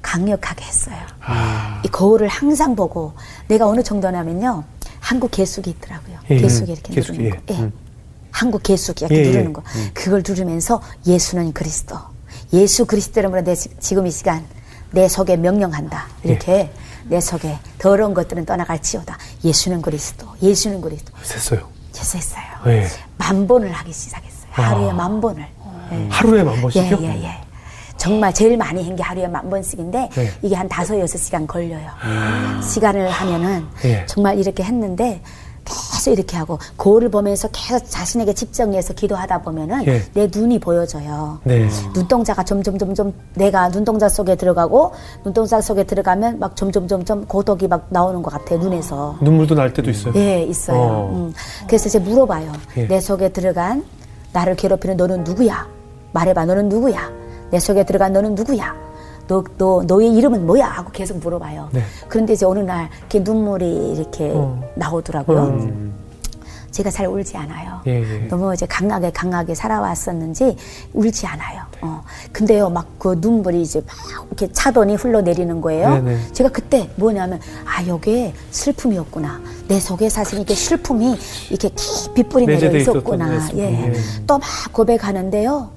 [0.02, 0.96] 강력하게 했어요.
[1.84, 3.14] 이 거울을 항상 보고
[3.48, 4.62] 내가 어느 정도냐면요.
[5.00, 6.18] 한국 개수기 있더라고요.
[6.30, 7.54] 예, 개수기 이렇게 개수기, 누르는 예.
[7.54, 7.64] 거.
[7.64, 7.70] 예.
[8.30, 9.30] 한국 개수기 이렇게 예, 예.
[9.30, 9.62] 누르는 거.
[9.94, 11.96] 그걸 누르면서 예수는 그리스도.
[12.52, 14.44] 예수 그리스도 이름으로 내 지- 지금 이 시간
[14.94, 16.06] 내 속에 명령한다.
[16.22, 16.70] 이렇게 예.
[17.06, 19.18] 내 속에 더러운 것들은 떠나갈지어다.
[19.44, 20.26] 예수는 그리스도.
[20.40, 21.12] 예수는 그리스도.
[21.20, 21.68] 됐어요.
[21.92, 22.44] 됐어요.
[22.68, 22.86] 예.
[23.18, 24.48] 만 번을 하기 시작했어요.
[24.52, 25.44] 하루에 만 번을.
[25.92, 26.08] 예.
[26.10, 26.98] 하루에 만 번씩요?
[27.00, 27.40] 예, 예, 예.
[27.96, 30.30] 정말 제일 많이 한 게 하루에 만 번씩인데 네.
[30.42, 31.90] 이게 한 다섯 여섯 시간 걸려요.
[32.62, 34.04] 시간을 하면은 예.
[34.06, 35.20] 정말 이렇게 했는데
[36.04, 40.02] 계속 이렇게 하고 거울을 보면서 계속 자신에게 집중해서 기도하다 보면은 예.
[40.12, 41.38] 내 눈이 보여져요.
[41.44, 41.66] 네.
[41.94, 44.92] 눈동자가 점점 점점 내가 눈동자 속에 들어가고
[45.24, 49.16] 눈동자 속에 들어가면 막 점점 점점 고독이 막 나오는 것 같아요 눈에서.
[49.22, 50.12] 눈물도 날 때도 있어요.
[50.16, 50.78] 예, 있어요.
[50.78, 51.10] 어.
[51.14, 51.32] 음.
[51.66, 52.52] 그래서 이제 물어봐요.
[52.76, 52.86] 예.
[52.86, 53.84] 내 속에 들어간
[54.32, 55.66] 나를 괴롭히는 너는 누구야?
[56.12, 57.10] 말해봐, 너는 누구야?
[57.50, 58.74] 내 속에 들어간 너는 누구야?
[59.26, 60.66] 너, 너, 너의 이름은 뭐야?
[60.66, 61.70] 하고 계속 물어봐요.
[61.72, 61.82] 네.
[62.08, 64.60] 그런데 이제 어느 날 이렇게 눈물이 이렇게 어.
[64.74, 65.38] 나오더라고요.
[65.44, 65.93] 음.
[66.74, 67.80] 제가 잘 울지 않아요.
[67.86, 68.18] 예, 예.
[68.28, 70.56] 너무 이제 강하게 강하게 살아왔었는지
[70.92, 71.62] 울지 않아요.
[71.80, 72.02] 어.
[72.32, 73.94] 근데요, 막 그 눈물이 이제 막
[74.28, 75.94] 이렇게 차더니 흘러내리는 거예요.
[75.96, 76.32] 네 네.
[76.32, 79.40] 제가 그때 뭐냐면 아 여기에 슬픔이었구나.
[79.68, 81.16] 내 속에 사실 이게 슬픔이
[81.50, 83.38] 이렇게 깊이 뿌리 내려 있었구나.
[83.56, 83.62] 예.
[83.62, 83.92] 예.
[84.26, 85.70] 또 막 고백하는데요,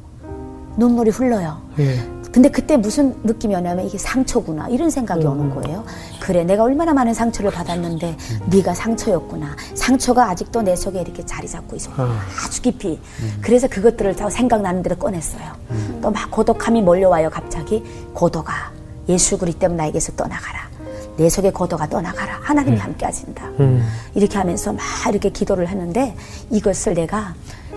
[0.78, 1.62] 눈물이 흘러요.
[1.80, 2.17] 예.
[2.38, 5.32] 근데 그때 무슨 느낌이었냐면 이게 상처구나 이런 생각이 음.
[5.32, 5.84] 오는 거예요.
[6.20, 8.16] 그래 내가 얼마나 많은 상처를 받았는데
[8.52, 9.56] 네가 상처였구나.
[9.74, 12.08] 상처가 아직도 내 속에 이렇게 자리 잡고 있었구나.
[12.08, 12.22] 아.
[12.46, 13.00] 아주 깊이.
[13.42, 15.52] 그래서 그것들을 다 생각나는 대로 꺼냈어요.
[16.00, 17.32] 또 막 고독함이 몰려와요.
[17.32, 18.72] 갑자기 고도가
[19.10, 20.70] 예수 그리 때문에 나에게서 떠나가라.
[21.18, 22.38] 내 속에 고도가 떠나가라.
[22.44, 23.48] 하나님이 함께 하신다.
[23.62, 23.84] 음.
[24.14, 26.16] 이렇게 하면서 막 이렇게 기도를 했는데
[26.52, 27.34] 이것을 내가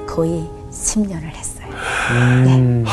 [0.06, 1.66] 거의 10년을 했어요.
[2.10, 2.84] 음.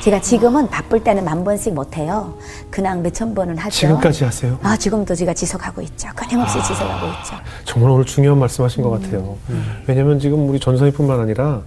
[0.00, 2.34] 제가 지금은 바쁠 때는 만 번씩 못 해요.
[2.70, 3.70] 그냥 몇 천 번은 하죠.
[3.76, 4.58] 지금까지 하세요?
[4.62, 6.08] 아, 지금도 제가 지속하고 있죠.
[6.16, 7.34] 끊임없이 지속하고 있죠.
[7.64, 9.36] 정말 오늘 중요한 말씀하신 것 같아요.
[9.86, 11.60] 왜냐하면 지금 우리 전선이뿐만 아니라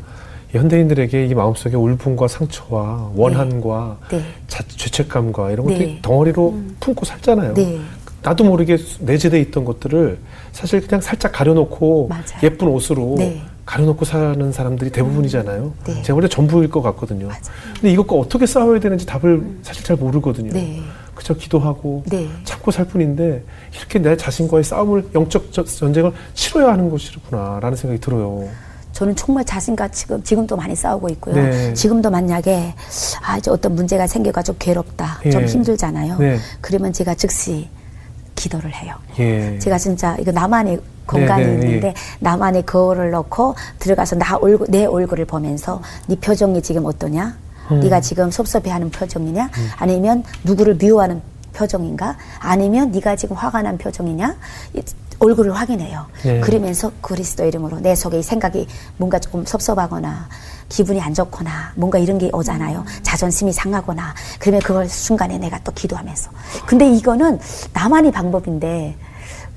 [0.50, 4.24] 현대인들에게 이 마음속에 울분과 상처와 원한과 네.
[4.48, 5.74] 자, 죄책감과 이런 네.
[5.74, 7.54] 것들이 덩어리로 품고 살잖아요.
[7.56, 7.80] 네.
[8.24, 10.18] 나도 모르게 내재돼 있던 것들을
[10.54, 12.24] 사실 그냥 살짝 가려놓고 맞아요.
[12.44, 13.42] 예쁜 옷으로 네.
[13.66, 15.74] 가려놓고 사는 사람들이 대부분이잖아요.
[15.86, 16.02] 네.
[16.02, 17.30] 제가 볼때 전부일 것 같거든요.
[17.76, 20.52] 근데 이것과 어떻게 싸워야 되는지 답을 사실 잘 모르거든요.
[20.52, 20.82] 네.
[21.16, 22.28] 그저 기도하고 네.
[22.44, 23.44] 참고 살 뿐인데
[23.78, 28.48] 이렇게 내 자신과의 싸움을 영적 저- 전쟁을 치러야 하는 것이구나라는 생각이 들어요.
[28.92, 31.36] 저는 정말 자신과 지금 지금도 많이 싸우고 있고요.
[31.36, 31.74] 네.
[31.74, 32.74] 지금도 만약에
[33.26, 35.46] 아 이제 어떤 문제가 생겨가지고 괴롭다, 좀 예.
[35.46, 36.18] 힘들잖아요.
[36.20, 36.38] 네.
[36.62, 37.70] 그러면 제가 즉시
[38.36, 38.96] 기도를 해요.
[39.20, 39.58] 예.
[39.60, 41.94] 제가 진짜 이거 나만의 공간이 네, 네, 있는데 예.
[42.20, 47.38] 나만의 거울을 넣고 들어가서 나 얼굴 내 얼굴을 보면서 네 표정이 지금 어떠냐?
[47.72, 47.80] 음.
[47.80, 49.50] 네가 지금 섭섭해하는 표정이냐?
[49.78, 51.22] 아니면 누구를 미워하는
[51.54, 52.18] 표정인가?
[52.40, 54.36] 아니면 네가 지금 화가 난 표정이냐?
[54.76, 54.82] 이-
[55.20, 56.06] 얼굴을 확인해요.
[56.24, 56.40] 네.
[56.42, 60.28] 그러면서 그리스도 이름으로 내 속에 이 생각이 뭔가 조금 섭섭하거나
[60.68, 62.84] 기분이 안 좋거나 뭔가 이런 게 오잖아요.
[63.04, 66.30] 자존심이 상하거나 그러면 그걸 순간에 내가 또 기도하면서.
[66.66, 67.40] 근데 이거는
[67.72, 68.98] 나만의 방법인데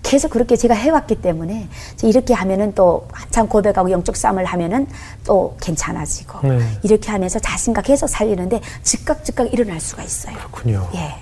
[0.06, 1.68] 계속 그렇게 제가 해왔기 때문에
[2.04, 4.86] 이렇게 하면은 또 한참 고백하고 영적 싸움을 하면은
[5.24, 6.60] 또 괜찮아지고 네.
[6.84, 10.36] 이렇게 하면서 자신감 계속 살리는데 즉각 즉각 일어날 수가 있어요.
[10.36, 10.88] 그렇군요.
[10.94, 11.12] 예.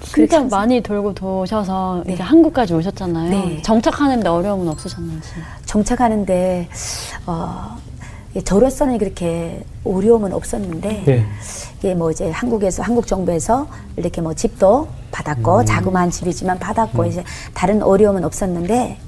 [0.00, 2.14] 진짜 그렇게 많이 돌고 도셔서 네.
[2.14, 3.30] 이제 한국까지 오셨잖아요.
[3.30, 3.62] 네.
[3.62, 5.28] 정착하는데 어려움은 없으셨는지.
[5.66, 6.68] 정착하는데
[7.26, 7.95] 어 예,
[8.42, 11.24] 저로서는 그렇게 어려움은 없었는데 네.
[11.78, 15.64] 이게 뭐 이제 한국에서 한국 정부에서 이렇게 뭐 집도 받았고 음.
[15.66, 18.98] 자그마한 집이지만 받았고 이제 다른 어려움은 없었는데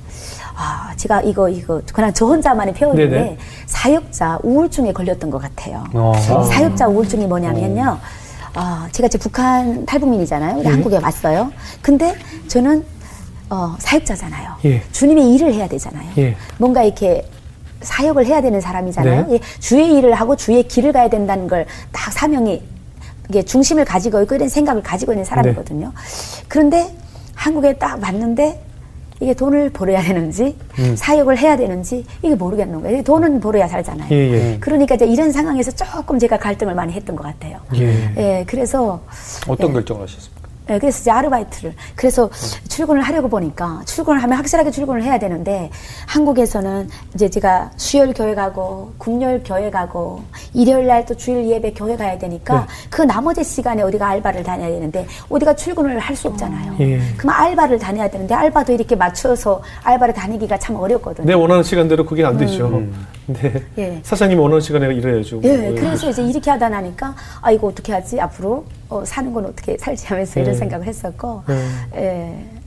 [0.56, 3.38] 아 제가 이거 이거 그냥 저 혼자만의 표현인데 네네.
[3.66, 5.84] 사역자 우울증에 걸렸던 것 같아요.
[5.92, 6.12] 어.
[6.48, 7.98] 사역자 우울증이 뭐냐면요.
[8.54, 10.62] 아 제가 이제 북한 탈북민이잖아요.
[10.62, 10.68] 네.
[10.68, 11.52] 한국에 왔어요.
[11.82, 12.14] 근데
[12.48, 12.84] 저는
[13.50, 14.56] 어, 사역자잖아요.
[14.66, 14.82] 예.
[14.92, 16.10] 주님의 일을 해야 되잖아요.
[16.18, 16.36] 예.
[16.58, 17.26] 뭔가 이렇게
[17.80, 19.26] 사역을 해야 되는 사람이잖아요.
[19.28, 19.34] 네.
[19.34, 22.62] 예, 주의 일을 하고 주의 길을 가야 된다는 걸 딱 사명이
[23.28, 25.86] 이게 중심을 가지고 있고 이런 생각을 가지고 있는 사람이거든요.
[25.88, 26.44] 네.
[26.48, 26.94] 그런데
[27.34, 28.62] 한국에 딱 왔는데
[29.20, 30.56] 이게 돈을 벌어야 되는지
[30.96, 33.02] 사역을 해야 되는지 이게 모르겠는 거예요.
[33.02, 34.08] 돈은 벌어야 살잖아요.
[34.08, 34.12] 음.
[34.12, 34.56] 예, 예.
[34.60, 37.58] 그러니까 이제 이런 상황에서 조금 제가 갈등을 많이 했던 것 같아요.
[37.74, 38.12] 예.
[38.16, 39.00] 예, 그래서
[39.48, 40.37] 어떤 결정을 하셨습니까?
[40.68, 42.28] 네, 그래서 이제 아르바이트를 그래서
[42.68, 45.70] 출근을 하려고 보니까 출근을 하면 확실하게 출근을 해야 되는데
[46.06, 50.22] 한국에서는 이제 제가 수요일 교회 가고 금요일 교회 가고
[50.54, 52.66] 일요일 날 또 주일 예배 교회 가야 되니까 네.
[52.90, 56.74] 그 나머지 시간에 어디가 알바를 다녀야 되는데 어디가 출근을 할 수 없잖아요.
[56.80, 57.00] 예.
[57.16, 61.24] 그럼 알바를 다녀야 되는데 알바도 이렇게 맞춰서 알바를 다니기가 참 어렵거든요.
[61.26, 62.68] 내 원하는 시간대로 그게 안 되죠.
[62.68, 62.76] 네.
[62.78, 63.66] 음.
[63.78, 64.00] 예.
[64.02, 65.40] 사장님 원하는 시간에 일해야죠.
[65.44, 69.76] 예, 그래서 이제 이렇게 하다 나니까 아 이거 어떻게 하지 앞으로 어, 사는 건 어떻게
[69.76, 70.58] 살지 하면서 이런 네.
[70.58, 71.68] 생각을 했었고 네.
[71.94, 72.57] 예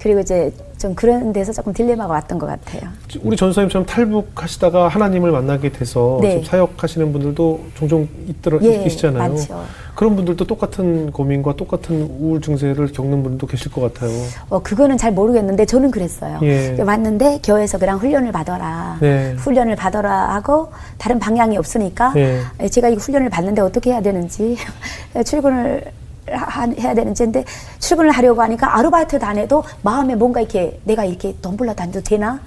[0.00, 2.90] 그리고 이제 좀 그런 데서 조금 딜레마가 왔던 것 같아요.
[3.22, 6.42] 우리 전사님처럼 탈북하시다가 하나님을 만나게 돼서 네.
[6.42, 9.18] 사역하시는 분들도 종종 있더라 예, 계시잖아요.
[9.18, 9.62] 많죠.
[9.94, 14.10] 그런 분들도 똑같은 고민과 똑같은 우울 증세를 겪는 분도 계실 것 같아요.
[14.48, 16.38] 어 그거는 잘 모르겠는데 저는 그랬어요.
[16.44, 16.80] 예.
[16.80, 18.96] 왔는데 교회에서 그냥 훈련을 받아라.
[19.02, 19.34] 네.
[19.36, 22.40] 훈련을 받아라 하고 다른 방향이 없으니까 예.
[22.68, 24.56] 제가 이 훈련을 받는데 어떻게 해야 되는지
[25.26, 27.44] 출근을 하- 해야 되는지 근데
[27.78, 32.40] 출근을 하려고 하니까 아르바이트 다녀도 마음에 뭔가 이렇게 내가 이렇게 돈 벌러 다녀도 되나?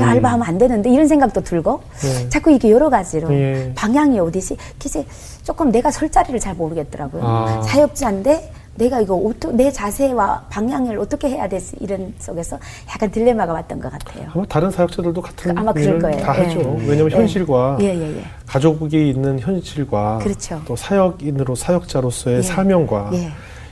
[0.00, 2.28] 야, 알바하면 안 되는데 이런 생각도 들고 네.
[2.28, 3.72] 자꾸 이게 여러 가지로 예.
[3.74, 4.56] 방향이 어디지?
[4.78, 5.04] 그래서
[5.42, 7.22] 조금 내가 설 자리를 잘 모르겠더라고요.
[7.24, 7.62] 아.
[7.62, 12.58] 사역자인데 내가 이거 어떠, 내 자세와 방향을 어떻게 해야 될지 이런 속에서
[12.88, 14.28] 약간 딜레마가 왔던 것 같아요.
[14.34, 16.20] 아마 다른 사역자들도 같은 아마 그럴 거예요.
[16.22, 16.44] 다 예.
[16.44, 16.76] 하죠.
[16.80, 17.16] 왜냐하면 예.
[17.16, 18.22] 현실과 예, 예, 예.
[18.46, 20.60] 가족이 있는 현실과 그렇죠.
[20.66, 22.42] 또 사역인으로 사역자로서의 예.
[22.42, 23.30] 사명과 예.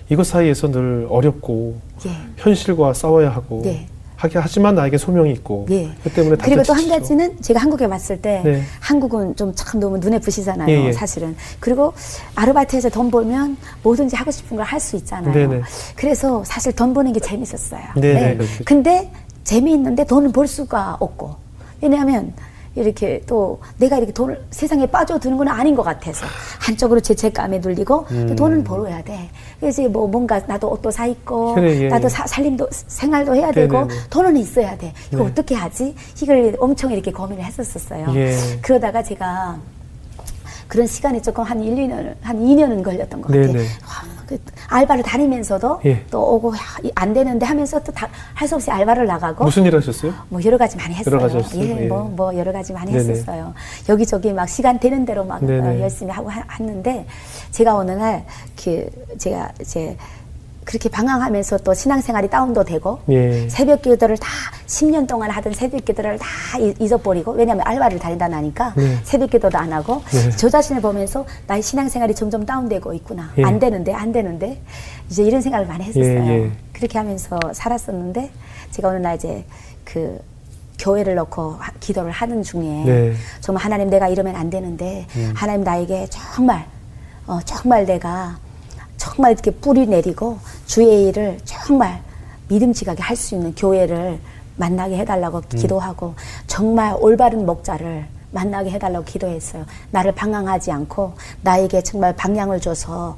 [0.09, 2.11] 이것 사이에서 늘 어렵고 예.
[2.37, 3.87] 현실과 싸워야 하고 예.
[4.17, 5.91] 하지만 나에게 소명이 있고 예.
[6.03, 6.89] 그 때문에 그리고 또 한.
[6.89, 8.63] 가지는 제가 한국에 왔을 때 네.
[8.81, 10.69] 한국은 좀 참 너무 눈에 부시잖아요.
[10.69, 10.93] 예, 예.
[10.93, 11.37] 사실은.
[11.61, 11.93] 그리고
[12.35, 15.33] 아르바이트해서 돈 벌면 뭐든지 하고 싶은 걸 할 수 있잖아요.
[15.33, 15.63] 네네.
[15.97, 17.83] 그래서 사실 돈 버는 게 재밌었어요.
[17.97, 18.65] 네네, 그렇죠.
[18.65, 19.11] 근데
[19.45, 21.37] 재미있는데 돈을 벌 수가 없고.
[21.83, 22.33] 왜냐하면
[22.77, 26.27] 이렇게 또 내가 이렇게 돈을 세상에 빠져드는 건 아닌 것 같아서
[26.61, 28.27] 한쪽으로 죄책감에 눌리고 음.
[28.29, 29.29] 또 돈을 벌어야 돼.
[29.65, 32.09] 그래서 뭐 뭔가 나도 옷도 사 입고 그래, 예, 나도 예.
[32.11, 34.01] 사- 살림도 생활도 해야 되고 네 네 네.
[34.11, 34.93] 돈은 있어야 돼.
[35.11, 35.31] 이거 네.
[35.31, 35.95] 어떻게 하지?
[36.23, 38.09] 이걸 엄청 이렇게 고민을 했었었어요.
[38.15, 38.37] 예.
[38.61, 39.59] 그러다가 제가
[40.69, 43.65] 그런 시간이 조금 한 1, 2년, 한 2년은 걸렸던 것 같아요.
[44.29, 44.39] 네네.
[44.39, 46.05] 와, 그 알바를 다니면서도 예.
[46.11, 47.93] 또 오고 야, 이안 되는데 하면서 또
[48.35, 50.13] 할 수 없이 알바를 나가고 무슨 일 하셨어요?
[50.29, 51.15] 뭐 여러 가지 많이 했어요.
[51.17, 51.61] 여러 가지?
[51.61, 51.87] 예, 예.
[51.87, 53.09] 뭐, 뭐 여러 가지 많이 네네.
[53.11, 53.55] 했었어요.
[53.89, 55.67] 여기저기 막 시간 되는 대로 막 네네.
[55.79, 57.07] 어, 열심히 하고 하, 했는데
[57.51, 58.25] 제가 어느 날
[58.63, 59.97] 그 제가 이제
[60.65, 63.49] 그렇게 방황하면서 또 신앙생활이 다운도 되고 예.
[63.51, 64.29] 새벽 기도를 다
[64.67, 66.27] 10년 동안 하던 새벽 기도를 다
[66.59, 68.99] 이- 잊어버리고 왜냐하면 알바를 다니다 나니까 네.
[69.05, 70.31] 새벽 기도도 안 하고 네.
[70.37, 73.45] 저 자신을 보면서 나의 신앙생활이 점점 다운되고 있구나 예.
[73.45, 74.61] 안 되는데 안 되는데
[75.11, 76.25] 이제 이런 생각을 많이 했었어요.
[76.25, 76.51] 예, 예.
[76.73, 78.31] 그렇게 하면서 살았었는데
[78.71, 79.45] 제가 어느 날 이제
[79.85, 80.19] 그
[80.79, 82.91] 교회를 넣고 하- 기도를 하는 중에 네.
[82.91, 83.17] 음.
[83.41, 86.65] 정말 하나님 내가 이러면 안 되는데 하나님 나에게 정말
[87.27, 88.39] 어, 정말 내가
[89.05, 92.01] 정말 이렇게 뿌리 내리고 주의 일을 정말
[92.49, 94.19] 믿음직하게 할 수 있는 교회를
[94.57, 95.59] 만나게 해달라고 음.
[95.59, 96.15] 기도하고
[96.47, 99.65] 정말 올바른 목자를 만나게 해달라고 기도했어요.
[99.91, 103.17] 나를 방황하지 않고 나에게 정말 방향을 줘서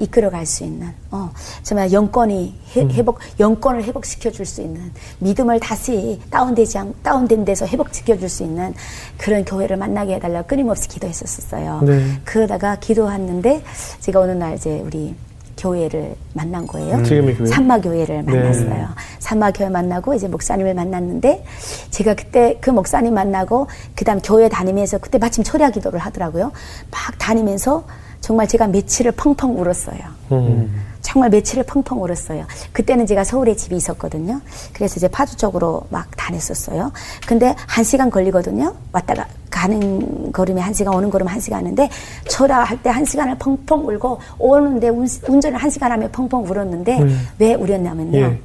[0.00, 1.30] 이끌어갈 수 있는 어,
[1.62, 2.90] 정말 영권이 해, 음.
[2.90, 8.42] 회복 영권을 회복시켜 줄 수 있는 믿음을 다시 다운되지 않 다운된 데서 회복시켜 줄 수
[8.42, 8.74] 있는
[9.16, 11.82] 그런 교회를 만나게 해달라고 끊임없이 기도했었어요.
[11.82, 12.20] 네.
[12.24, 13.62] 그러다가 기도했는데
[14.00, 15.14] 제가 어느 날 이제 우리
[15.60, 16.96] 교회를 만난 거예요.
[16.96, 17.04] 음.
[17.04, 17.46] 지금의 교회?
[17.46, 18.32] 산마 교회를 네.
[18.32, 18.88] 만났어요.
[19.18, 21.44] 산마 교회 만나고 이제 목사님을 만났는데
[21.90, 26.52] 제가 그때 그 목사님 만나고 그다음 교회 다니면서 그때 마침 철야 기도를 하더라고요.
[26.90, 27.84] 막 다니면서
[28.20, 29.98] 정말 제가 며칠을 펑펑 울었어요.
[30.32, 30.89] 음.
[31.10, 32.46] 정말 며칠을 펑펑 울었어요.
[32.72, 34.40] 그때는 제가 서울에 집이 있었거든요.
[34.72, 36.92] 그래서 이제 파주 쪽으로 막 다녔었어요.
[37.26, 38.72] 근데 한 시간 걸리거든요.
[38.92, 41.88] 왔다가 가는 걸음에 한 시간, 오는 걸음 한 시간 하는데
[42.28, 47.28] 철화할 때 한 시간을 펑펑 울고 오는데 운, 운전을 한 시간 하며 펑펑 울었는데 음.
[47.40, 48.18] 왜 울었냐면요.
[48.18, 48.38] 예.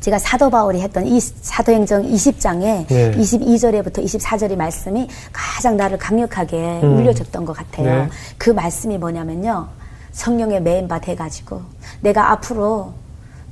[0.00, 3.12] 제가 사도 바울이 했던 이 사도행정 20장에 네.
[3.12, 6.98] 22절에부터 24절의 말씀이 가장 나를 강력하게 음.
[6.98, 8.04] 울려줬던 것 같아요.
[8.04, 8.08] 네.
[8.36, 9.79] 그 말씀이 뭐냐면요.
[10.20, 11.62] 성령의 메인바 돼가지고
[12.00, 12.92] 내가 앞으로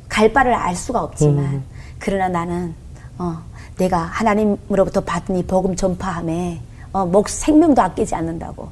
[0.09, 1.65] 갈 바를 알 수가 없지만 음.
[1.99, 2.75] 그러나 나는
[3.17, 3.39] 어,
[3.79, 6.61] 내가 하나님으로부터 받은 이 복음 전파함에
[6.93, 8.69] 어, 목 생명도 아끼지 않는다고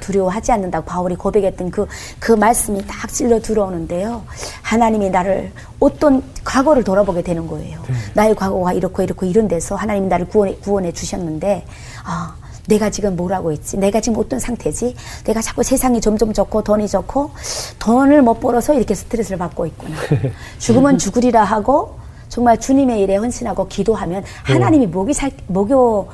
[0.00, 1.86] 두려워하지 않는다고 바울이 고백했던 그,
[2.20, 4.22] 그 말씀이 딱 찔러 들어오는데요.
[4.62, 7.80] 하나님이 나를 어떤 과거를 돌아보게 되는 거예요.
[8.14, 11.64] 나의 과거가 이렇고 이렇고 이런 데서 하나님이 나를 구원해, 구원해 주셨는데
[12.04, 12.36] 아,
[12.68, 13.76] 내가 지금 뭐라고 했지?
[13.76, 14.94] 내가 지금 어떤 상태지?
[15.24, 17.30] 내가 자꾸 세상이 점점 좋고 돈이 좋고
[17.78, 19.96] 돈을 못 벌어서 이렇게 스트레스를 받고 있구나.
[20.58, 21.98] 죽으면 죽으리라 하고
[22.28, 26.08] 정말 주님의 일에 헌신하고 기도하면 하나님이 목이 살, 목요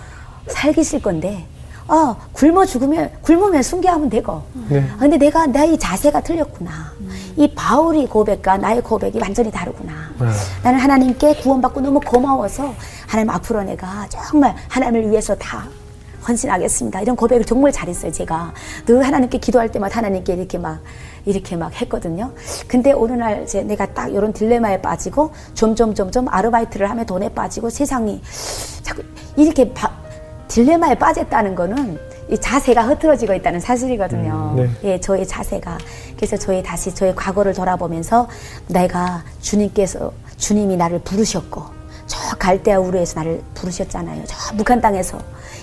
[0.48, 1.46] 살기실 건데
[1.88, 4.86] 아 굶어 죽으면 굶으면 순교하면 되고 네.
[4.94, 6.70] 아, 근데 내가 나의 자세가 틀렸구나
[7.36, 10.26] 이 바울이 고백과 나의 고백이 완전히 다르구나 네.
[10.62, 12.72] 나는 하나님께 구원받고 너무 고마워서
[13.06, 15.66] 하나님 앞으로 내가 정말 하나님을 위해서 다
[16.26, 17.00] 헌신하겠습니다.
[17.00, 18.52] 이런 고백을 정말 잘했어요, 제가.
[18.86, 20.80] 늘 하나님께 기도할 때마다 하나님께 이렇게 막,
[21.24, 22.32] 이렇게 막 했거든요.
[22.68, 27.70] 근데 어느 날 이제 내가 딱 이런 딜레마에 빠지고 점점 점점 아르바이트를 하며 돈에 빠지고
[27.70, 28.20] 세상이
[28.82, 29.02] 자꾸
[29.36, 29.92] 이렇게 바-
[30.48, 31.98] 딜레마에 빠졌다는 거는
[32.30, 34.54] 이 자세가 흐트러지고 있다는 사실이거든요.
[34.56, 34.92] 음, 네.
[34.92, 35.78] 예, 저의 자세가.
[36.16, 38.28] 그래서 저의 다시 저의 과거를 돌아보면서
[38.68, 41.62] 내가 주님께서 주님이 나를 부르셨고
[42.06, 44.24] 저 갈대아 우르에서 나를 부르셨잖아요.
[44.26, 45.18] 저 북한 땅에서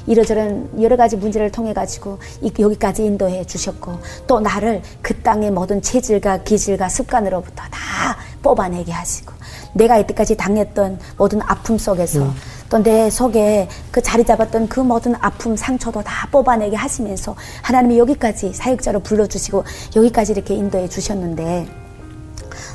[0.10, 5.82] 이러저런 여러 가지 문제를 통해 가지고 이- 여기까지 인도해 주셨고 또 나를 그 땅의 모든
[5.84, 9.32] 체질과 기질과 습관으로부터 다 뽑아내게 하시고
[9.74, 12.34] 내가 이때까지 당했던 모든 아픔 속에서
[12.70, 19.02] 또내 속에 그 자리 잡았던 그 모든 아픔, 상처도 다 뽑아내게 하시면서 하나님이 여기까지 사역자로
[19.02, 19.64] 불러주시고
[19.96, 21.68] 여기까지 이렇게 인도해 주셨는데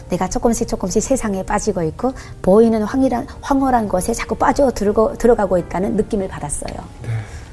[0.08, 2.12] 내가 조금씩 조금씩 세상에 빠지고 있고
[2.42, 6.74] 보이는 황홀한, 황홀한 것에 자꾸 빠져 들고, 들어가고 있다는 느낌을 받았어요.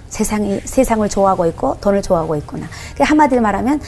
[0.09, 2.67] 세상이, 세상을 좋아하고 있고 돈을 좋아하고 있구나.
[2.95, 3.79] 그 한마디로 말하면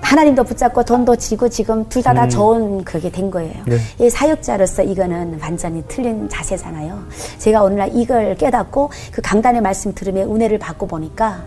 [0.00, 3.64] 하나님도 붙잡고 돈도 지고 지금 둘 다다 좋은 그게 된 거예요.
[3.66, 3.78] 네.
[3.98, 7.02] 이 사역자로서 이거는 완전히 틀린 자세잖아요.
[7.38, 11.42] 제가 오늘날 이걸 깨닫고 그 강단의 말씀 들으며 은혜를 받고 보니까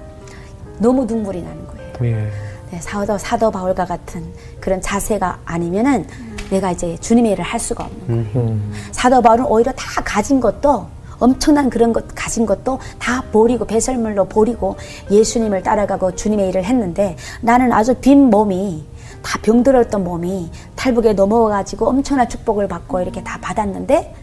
[0.80, 1.94] 너무 눈물이 나는 거예요.
[2.04, 2.32] 예.
[2.72, 4.24] 네, 사도, 사도 바울과 같은
[4.60, 6.08] 그런 자세가 아니면은
[6.50, 8.50] 내가 이제 주님의 일을 할 수가 없는 거예요.
[8.50, 8.74] 음.
[8.92, 10.88] 사도 바울은 오히려 다 가진 것도
[11.20, 14.76] 엄청난 그런 것 가진 것도 다 버리고 배설물로 버리고
[15.10, 18.86] 예수님을 따라가고 주님의 일을 했는데 나는 아주 빈 몸이
[19.24, 24.14] 다 병들었던 몸이 탈북에 넘어가지고 엄청난 축복을 받고 이렇게 다 받았는데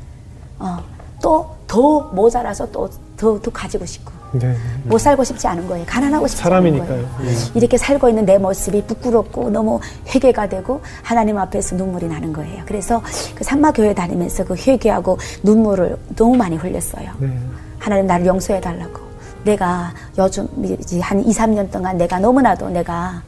[0.58, 0.78] 어,
[1.22, 4.56] 또더 모자라서 또 더 더 가지고 싶고 네.
[4.84, 5.84] 못 살고 싶지 않은 거예요.
[5.86, 6.92] 가난하고 싶지 사람이니까요.
[6.92, 7.36] 않은 거예요.
[7.54, 9.80] 이렇게 살고 있는 내 모습이 부끄럽고 너무
[10.14, 12.62] 회개가 되고 하나님 앞에서 눈물이 나는 거예요.
[12.66, 13.02] 그래서
[13.34, 17.10] 그 산마 교회 다니면서 그 회개하고 눈물을 너무 많이 흘렸어요.
[17.18, 17.38] 네.
[17.78, 19.00] 하나님 나를 용서해 달라고.
[19.44, 20.46] 내가 요즘
[20.80, 23.22] 이제 한 2, 3년 동안 내가 너무나도 내가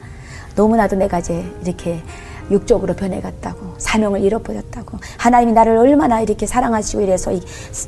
[0.55, 2.01] 너무나도 내가 이제 이렇게
[2.51, 7.41] 육적으로 변해갔다고 사명을 잃어버렸다고 하나님이 나를 얼마나 이렇게 사랑하시고 이래서 이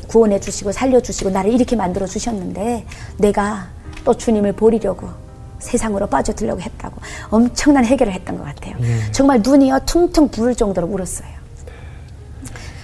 [0.07, 2.85] 구원해 주시고 살려 주시고 나를 이렇게 만들어 주셨는데
[3.17, 3.67] 내가
[4.03, 5.09] 또 주님을 버리려고
[5.59, 8.75] 세상으로 빠져들려고 했다고 엄청난 해결을 했던 것 같아요.
[9.11, 11.29] 정말 눈이요 퉁퉁 부을 정도로 울었어요.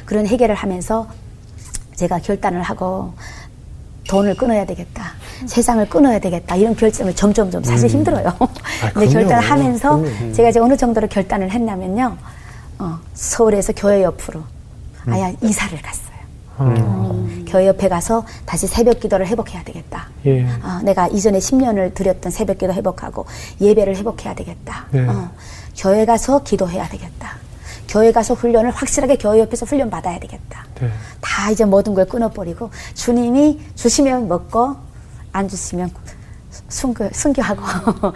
[0.05, 1.07] 그런 해결을 하면서
[1.95, 3.13] 제가 결단을 하고
[4.09, 5.13] 돈을 끊어야 되겠다.
[5.47, 6.55] 세상을 끊어야 되겠다.
[6.55, 8.31] 이런 결정을 점점점 사실 힘들어요.
[8.93, 9.11] 근데 그럼요.
[9.11, 10.33] 결단을 하면서 그럼요.
[10.33, 12.17] 제가 이제 어느 정도로 결단을 했냐면요.
[12.79, 14.41] 어, 서울에서 교회 옆으로
[15.07, 16.13] 아야 이사를 갔어요.
[16.59, 17.45] 음.
[17.47, 20.07] 교회 옆에 가서 다시 새벽 기도를 회복해야 되겠다.
[20.25, 20.43] 예.
[20.43, 23.25] 어, 내가 이전에 10년을 드렸던 새벽 기도 회복하고
[23.59, 24.85] 예배를 회복해야 되겠다.
[24.91, 25.07] 네.
[25.07, 25.29] 어,
[25.75, 27.37] 교회 가서 기도해야 되겠다.
[27.87, 30.65] 교회 가서 훈련을 확실하게 교회 옆에서 훈련 받아야 되겠다.
[30.79, 30.89] 네.
[31.21, 34.75] 다 이제 모든 걸 끊어버리고 주님이 주시면 먹고
[35.33, 35.89] 안 주시면
[36.69, 37.61] 숨겨, 숨겨하고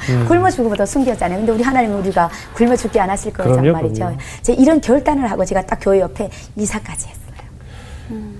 [0.09, 0.25] 음.
[0.27, 1.39] 굶어 죽기보다 숨겼잖아요.
[1.39, 3.95] 근데 우리 하나님은 우리가 굶어 죽지 않았을 거란 말이죠.
[3.95, 4.17] 그럼요.
[4.41, 7.26] 제 이런 결단을 하고 제가 딱 교회 옆에 이사까지 했어요.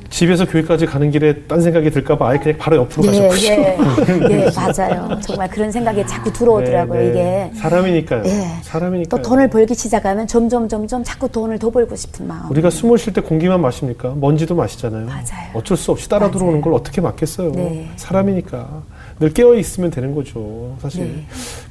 [0.10, 3.52] 집에서 교회까지 가는 길에 딴 생각이 들까봐 아예 그냥 바로 옆으로 예, 가셨군요.
[3.52, 3.78] 예,
[4.32, 5.20] 예, 맞아요.
[5.22, 7.00] 정말 그런 생각이 자꾸 들어오더라고요.
[7.00, 7.50] 네, 네.
[7.52, 8.24] 이게 사람이니까요.
[8.26, 8.48] 예.
[8.62, 9.16] 사람이니까.
[9.18, 12.50] 또 돈을 벌기 시작하면 점점 점점 자꾸 돈을 더 벌고 싶은 마음.
[12.52, 14.14] 우리가 숨을 쉴 때 공기만 마십니까?
[14.16, 15.06] 먼지도 마시잖아요.
[15.08, 15.24] 맞아요.
[15.54, 17.52] 어쩔 수 없이 따라 들어오는 걸 어떻게 막겠어요?
[17.52, 17.90] 네.
[17.98, 18.84] 사람이니까
[19.20, 21.24] 늘 깨어 있으면 되는 거죠, 사실.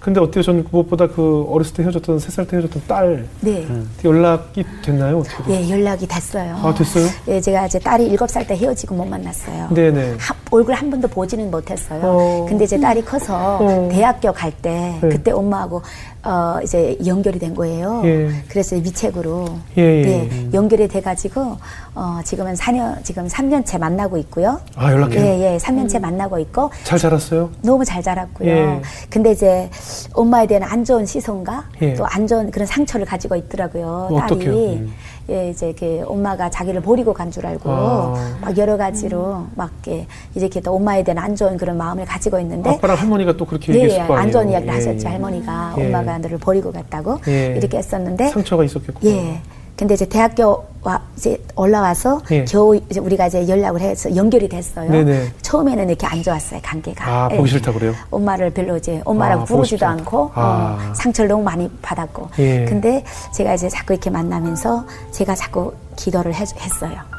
[0.06, 0.12] 네.
[0.12, 0.42] 근데 어때요?
[0.44, 3.66] 전 무엇보다 그 어렸을 때 헤어졌던 세 살 때 헤어졌던 딸 네.
[4.04, 5.18] 연락이 됐나요?
[5.18, 5.52] 어떻게?
[5.52, 6.54] 예, 연락이 됐어요.
[6.62, 7.06] 아 됐어요?
[7.26, 9.68] 예, 제가 이제 딸이 일곱 살 때 헤어지고 못 만났어요.
[9.74, 10.12] 네네.
[10.20, 12.00] 하- 얼굴 한 번도 보지는 못했어요.
[12.04, 12.46] 어.
[12.48, 13.88] 근데 이제 딸이 커서 어.
[13.90, 15.08] 대학교 갈때 네.
[15.08, 15.82] 그때 엄마하고
[16.22, 18.02] 어 이제 연결이 된 거예요.
[18.04, 18.30] 예.
[18.48, 19.46] 그래서 미책으로
[19.78, 20.02] 예, 예.
[20.02, 21.56] 네, 연결이 돼가지고
[21.94, 24.60] 어 지금은 4년 지금 3년째 만나고 있고요.
[24.76, 25.20] 아 연락해요.
[25.24, 27.50] 예, 예, 3년째 만나고 있고 잘 자랐어요?
[27.62, 28.48] 너무 잘 자랐고요.
[28.48, 28.82] 예.
[29.10, 29.68] 근데 이제
[30.14, 31.94] 엄마에 대한 안 좋은 시선과 예.
[31.94, 34.08] 또안 좋은 그런 상처를 가지고 있더라고요.
[34.20, 34.34] 딸이.
[34.34, 34.52] 어떡해요?
[34.74, 34.92] 음.
[35.28, 38.36] 예, 이제 그 엄마가 자기를 버리고 간 줄 알고 아.
[38.40, 40.06] 막 여러 가지로 막 이렇게
[40.36, 43.78] 이렇게 또 엄마에 대한 안 좋은 그런 마음을 가지고 있는데 아빠랑 할머니가 또 그렇게 네,
[43.80, 44.20] 얘기했을 거 아니에요?
[44.22, 45.06] 안 좋은 이야기를 예, 하셨죠.
[45.08, 45.10] 예.
[45.12, 45.86] 할머니가 예.
[45.86, 47.54] 엄마가 너를 버리고 갔다고 예.
[47.56, 49.00] 이렇게 했었는데 상처가 있었겠고.
[49.08, 49.40] 예.
[49.76, 52.44] 근데 이제 대학교 와 이제 올라와서 예.
[52.44, 54.90] 겨우 이제 우리가 이제 연락을 해서 연결이 됐어요.
[54.90, 55.32] 네네.
[55.42, 57.04] 처음에는 이렇게 안 좋았어요 관계가.
[57.06, 57.36] 아 예.
[57.36, 57.92] 보기 싫다 그래요?
[58.10, 59.84] 엄마를 별로 이제 엄마라고 아, 부르지도.
[59.84, 60.78] 않고 아.
[60.90, 62.30] 어, 상처를 너무 많이 받았고.
[62.38, 62.64] 예.
[62.64, 67.15] 근데 제가 이제 자꾸 이렇게 만나면서 제가 자꾸 기도를 해, 했어요.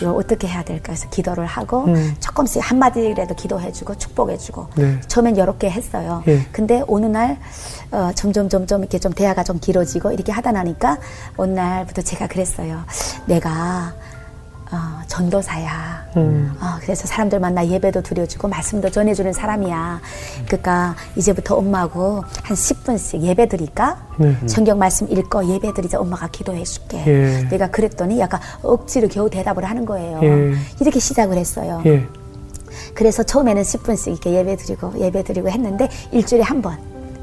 [0.00, 2.14] 이거 어떻게 해야 될까 해서 기도를 하고 음.
[2.20, 5.00] 조금씩 한마디라도 기도해주고 축복해주고 네.
[5.06, 6.22] 처음엔 이렇게 했어요.
[6.28, 6.42] 예.
[6.52, 7.38] 근데 어느 날
[7.90, 10.98] 어, 점점 점점 이렇게 좀 대화가 좀 길어지고 이렇게 하다 나니까
[11.36, 12.82] 어느 날부터 제가 그랬어요.
[13.26, 13.94] 내가
[14.70, 16.08] 어, 전도사야.
[16.18, 16.52] 음.
[16.60, 20.00] 어, 그래서 사람들 만나 예배도 드려주고 말씀도 전해주는 사람이야.
[20.46, 23.96] 그러니까 이제부터 엄마하고 한 10분씩 예배 드릴까?
[24.18, 24.36] 네.
[24.46, 27.02] 성경 말씀 읽고 예배 드리자 엄마가 기도해 줄게.
[27.06, 27.48] 예.
[27.48, 30.20] 내가 그랬더니 약간 억지로 겨우 대답을 하는 거예요.
[30.22, 30.54] 예.
[30.80, 31.82] 이렇게 시작을 했어요.
[31.86, 32.06] 예.
[32.94, 36.76] 그래서 처음에는 10분씩 이렇게 예배 드리고 예배 드리고 했는데 일주일에 한 번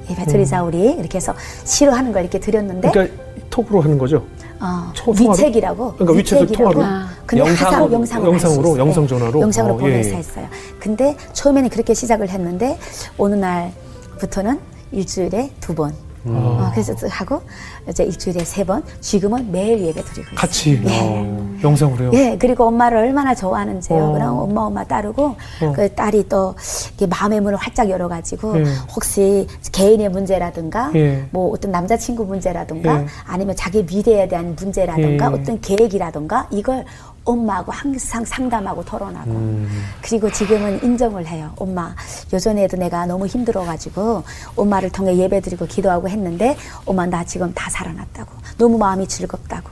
[0.09, 2.91] 예배 드리자 우리 이렇게 해서 싫어하는 걸 이렇게 드렸는데 음.
[2.91, 3.15] 그러니까
[3.49, 4.23] 톡으로 하는 거죠?
[4.59, 5.31] 어, 초- 통화로?
[5.33, 5.93] 위책이라고.
[5.93, 6.53] 그러니까 위책이라고.
[6.53, 6.83] 통화로?
[6.83, 7.09] 아.
[7.25, 7.65] 근데 영상으로?
[7.65, 8.77] 항상 영상으로, 영상으로?
[8.77, 9.41] 영상 전화로?
[9.41, 10.17] 영상으로 어, 보내서 예, 예.
[10.17, 10.47] 했어요.
[10.79, 12.77] 근데 처음에는 그렇게 시작을 했는데
[13.17, 14.59] 어느 날부터는
[14.91, 15.93] 일주일에 두 번.
[16.27, 17.41] 어, 그래서 하고
[17.87, 18.83] 이제 일주일에 세 번.
[18.99, 20.35] 지금은 매일 예배 드리고 있어요.
[20.35, 20.99] 같이 예.
[21.01, 22.11] 어, 영상으로요?
[22.13, 23.97] 예, 그리고 엄마를 얼마나 좋아하는지요.
[23.97, 24.11] 어.
[24.13, 25.35] 그럼 엄마 엄마 따르고
[25.75, 26.55] 그 딸이 또
[26.97, 28.63] 이렇게 마음의 문을 활짝 열어가지고 예.
[28.95, 31.27] 혹시 개인의 문제라든가 예.
[31.31, 33.05] 뭐 어떤 남자친구 문제라든가 예.
[33.25, 35.41] 아니면 자기 미래에 대한 문제라든가 예.
[35.41, 36.85] 어떤 계획이라든가 이걸
[37.25, 39.67] 엄마하고 항상 상담하고 토론하고 음.
[40.01, 41.51] 그리고 지금은 인정을 해요.
[41.57, 41.93] 엄마
[42.31, 44.23] 예전에도 내가 너무 힘들어가지고
[44.55, 49.69] 엄마를 통해 예배드리고 기도하고 했는데 엄마 나 지금 다 살아났다고 너무 마음이 즐겁다고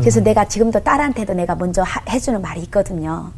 [0.00, 3.30] 그래서 내가 지금도 딸한테도 내가 먼저 하- 해주는 말이 있거든요.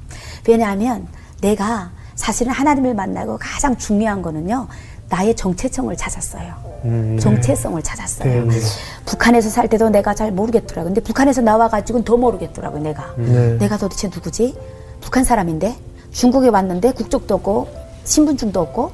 [0.47, 1.09] 왜냐하면
[1.41, 4.69] 내가 사실은 하나님을 만나고 가장 중요한 거는요
[5.09, 6.68] 나의 정체성을 찾았어요.
[6.85, 7.21] 음, 네.
[7.21, 8.29] 정체성을 찾았어요.
[8.29, 8.61] 네, 네.
[9.05, 10.95] 북한에서 살 때도 내가 잘 모르겠더라고요.
[10.95, 13.15] 근데 북한에서 나와가지고는 더 모르겠더라고요, 내가.
[13.17, 13.57] 네.
[13.59, 14.57] 내가 도대체 누구지?
[15.01, 15.77] 북한 사람인데
[16.11, 17.69] 중국에 왔는데 국적도 없고
[18.05, 18.93] 신분증도 없고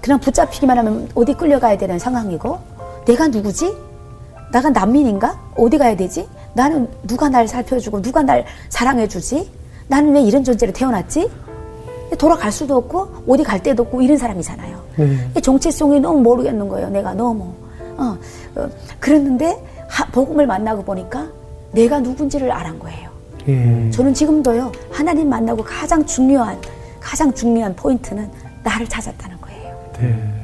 [0.00, 2.58] 그냥 붙잡히기만 하면 어디 끌려가야 되는 상황이고
[3.06, 3.76] 내가 누구지?
[4.52, 5.38] 나가 난민인가?
[5.56, 6.28] 어디 가야 되지?
[6.54, 9.50] 나는 누가 날 살펴주고 누가 날 사랑해주지?
[9.88, 11.30] 나는 왜 이런 존재로 태어났지?
[12.16, 14.78] 돌아갈 수도 없고 어디 갈 데도 없고 이런 사람이잖아요.
[14.96, 15.30] 네.
[15.36, 16.88] 이 정체성이 너무 모르겠는 거예요.
[16.90, 17.52] 내가 너무.
[17.96, 18.16] 어,
[18.56, 18.68] 어,
[19.00, 21.26] 그랬는데 하- 복음을 만나고 보니까
[21.72, 23.10] 내가 누군지를 알은 거예요.
[23.48, 23.90] 예.
[23.90, 26.60] 저는 지금도요 하나님 만나고 가장 중요한
[27.00, 28.30] 가장 중요한 포인트는
[28.62, 29.74] 나를 찾았다는 거예요.
[30.00, 30.34] 네.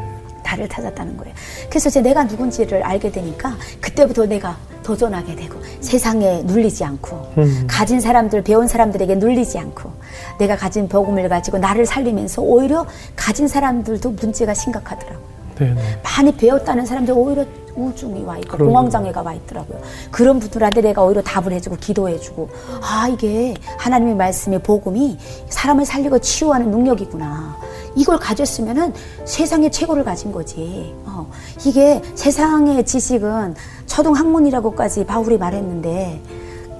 [0.42, 1.34] 나를 찾았다는 거예요.
[1.68, 7.66] 그래서 이제 내가 누군지를 알게 되니까 그때부터 내가 도전하게 되고 세상에 눌리지 않고 음.
[7.68, 9.90] 가진 사람들 배운 사람들에게 눌리지 않고
[10.38, 15.34] 내가 가진 복음을 가지고 나를 살리면서 오히려 가진 사람들도 문제가 심각하더라고요.
[15.58, 15.72] 네.
[15.72, 16.00] 네.
[16.02, 17.44] 많이 배웠다는 사람들 오히려
[17.76, 18.70] 우울증이 와 있고 그럼요.
[18.70, 19.80] 공황장애가 와 있더라고요.
[20.10, 22.48] 그런 분들한테 내가 오히려 답을 해주고 기도해주고
[22.82, 25.18] 아 이게 하나님의 말씀의 복음이
[25.48, 27.56] 사람을 살리고 치유하는 능력이구나.
[27.96, 28.92] 이걸 가졌으면은
[29.24, 30.94] 세상의 최고를 가진 거지.
[31.04, 31.30] 어,
[31.66, 33.54] 이게 세상의 지식은
[33.86, 36.20] 초등 학문이라고까지 바울이 말했는데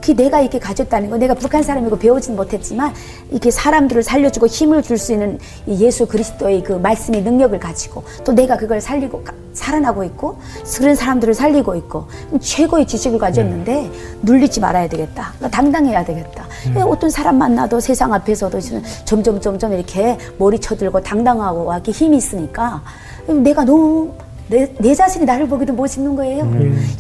[0.04, 2.92] 그 내가 이렇게 가졌다는 거 내가 북한 사람이고 배우진 못했지만
[3.30, 8.32] 이게 사람들을 살려주고 힘을 줄 수 있는 이 예수 그리스도의 그 말씀의 능력을 가지고 또
[8.32, 10.38] 내가 그걸 살리고 가- 살아나고 있고
[10.78, 12.06] 그런 사람들을 살리고 있고
[12.40, 13.90] 최고의 지식을 가졌는데
[14.22, 15.32] 눌리지 말아야 되겠다.
[15.40, 16.44] 나 당당해야 되겠다.
[16.86, 18.58] 어떤 사람 만나도 세상 앞에서도
[19.04, 22.82] 점점 점점 이렇게 머리 쳐들고 당당하고 이렇게 힘이 있으니까
[23.26, 24.12] 내가 너무
[24.48, 26.50] 내, 내 자신이 나를 보기도 멋있는 거예요.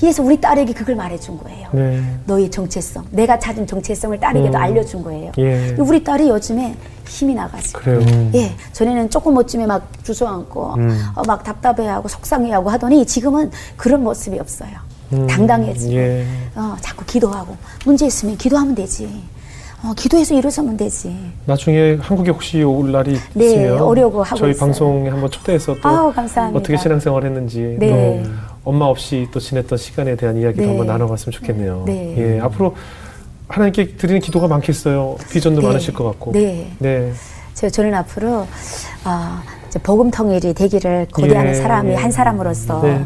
[0.00, 1.68] 그래서 우리 딸에게 그걸 말해준 거예요.
[1.72, 2.02] 네.
[2.26, 4.62] 너의 정체성, 내가 찾은 정체성을 딸에게도 음.
[4.62, 5.32] 알려준 거예요.
[5.38, 5.74] 예.
[5.78, 6.74] 우리 딸이 요즘에
[7.06, 7.80] 힘이 나가지고.
[7.80, 8.30] 그래요.
[8.34, 11.02] 예, 전에는 조금 멋쯤에 막 주저앉고 음.
[11.14, 14.70] 어, 막 답답해하고 속상해하고 하더니 지금은 그런 모습이 없어요.
[15.12, 15.26] 음.
[15.26, 16.26] 당당해지고 예.
[16.54, 19.22] 어, 자꾸 기도하고 문제 있으면 기도하면 되지.
[19.84, 21.14] 어, 기도해서 일어서면 되지.
[21.44, 24.60] 나중에 한국에 혹시 올 날이 네, 있으면 오려고 하고 저희 있어요.
[24.60, 26.58] 방송에 한번 초대해서 또 아우, 감사합니다.
[26.58, 28.22] 어떻게 신앙생활 했는지 네.
[28.24, 28.30] 또
[28.64, 30.68] 엄마 없이 또 지냈던 시간에 대한 이야기도 네.
[30.68, 31.82] 한번 나눠봤으면 좋겠네요.
[31.84, 32.14] 네.
[32.16, 32.74] 예, 앞으로
[33.48, 35.16] 하나님께 드리는 기도가 많겠어요.
[35.30, 35.66] 비전도 네.
[35.66, 36.32] 많으실 것 같고.
[36.32, 36.70] 네.
[36.78, 37.12] 네.
[37.52, 38.46] 저, 저는 앞으로
[39.04, 41.94] 어, 이제 복음 통일이 되기를 고대하는 예, 사람이 예.
[41.96, 43.04] 한 사람으로서 네.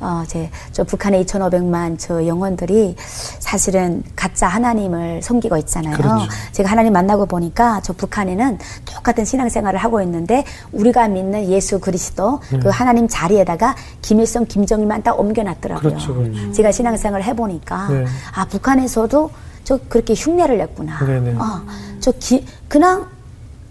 [0.00, 5.96] 어, 제, 저 북한의 2,500만 저 영혼들이 사실은 가짜 하나님을 섬기고 있잖아요.
[5.96, 6.26] 그렇죠.
[6.52, 12.68] 제가 하나님 만나고 보니까 저 북한에는 똑같은 신앙생활을 하고 있는데 우리가 믿는 예수 그리스도 그
[12.68, 15.90] 하나님 자리에다가 김일성, 김정일만 딱 옮겨놨더라고요.
[15.90, 16.52] 그렇죠, 그렇죠.
[16.52, 18.06] 제가 신앙생활을 해보니까 네.
[18.34, 19.30] 아 북한에서도
[19.64, 21.04] 저 그렇게 흉내를 냈구나.
[21.04, 21.34] 네네.
[21.36, 21.62] 어,
[22.00, 23.06] 저 기, 그냥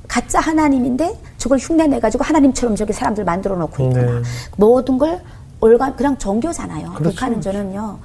[0.08, 4.20] 가짜 하나님인데 저걸 흉내 내 가지고 하나님처럼 저렇게 사람들 만들어 놓고 있구나.
[4.20, 4.22] 네.
[4.58, 5.22] 모든 걸
[5.62, 6.94] 올가 그냥 종교잖아요.
[6.94, 7.10] 그렇죠.
[7.16, 7.98] 북한은 저는요.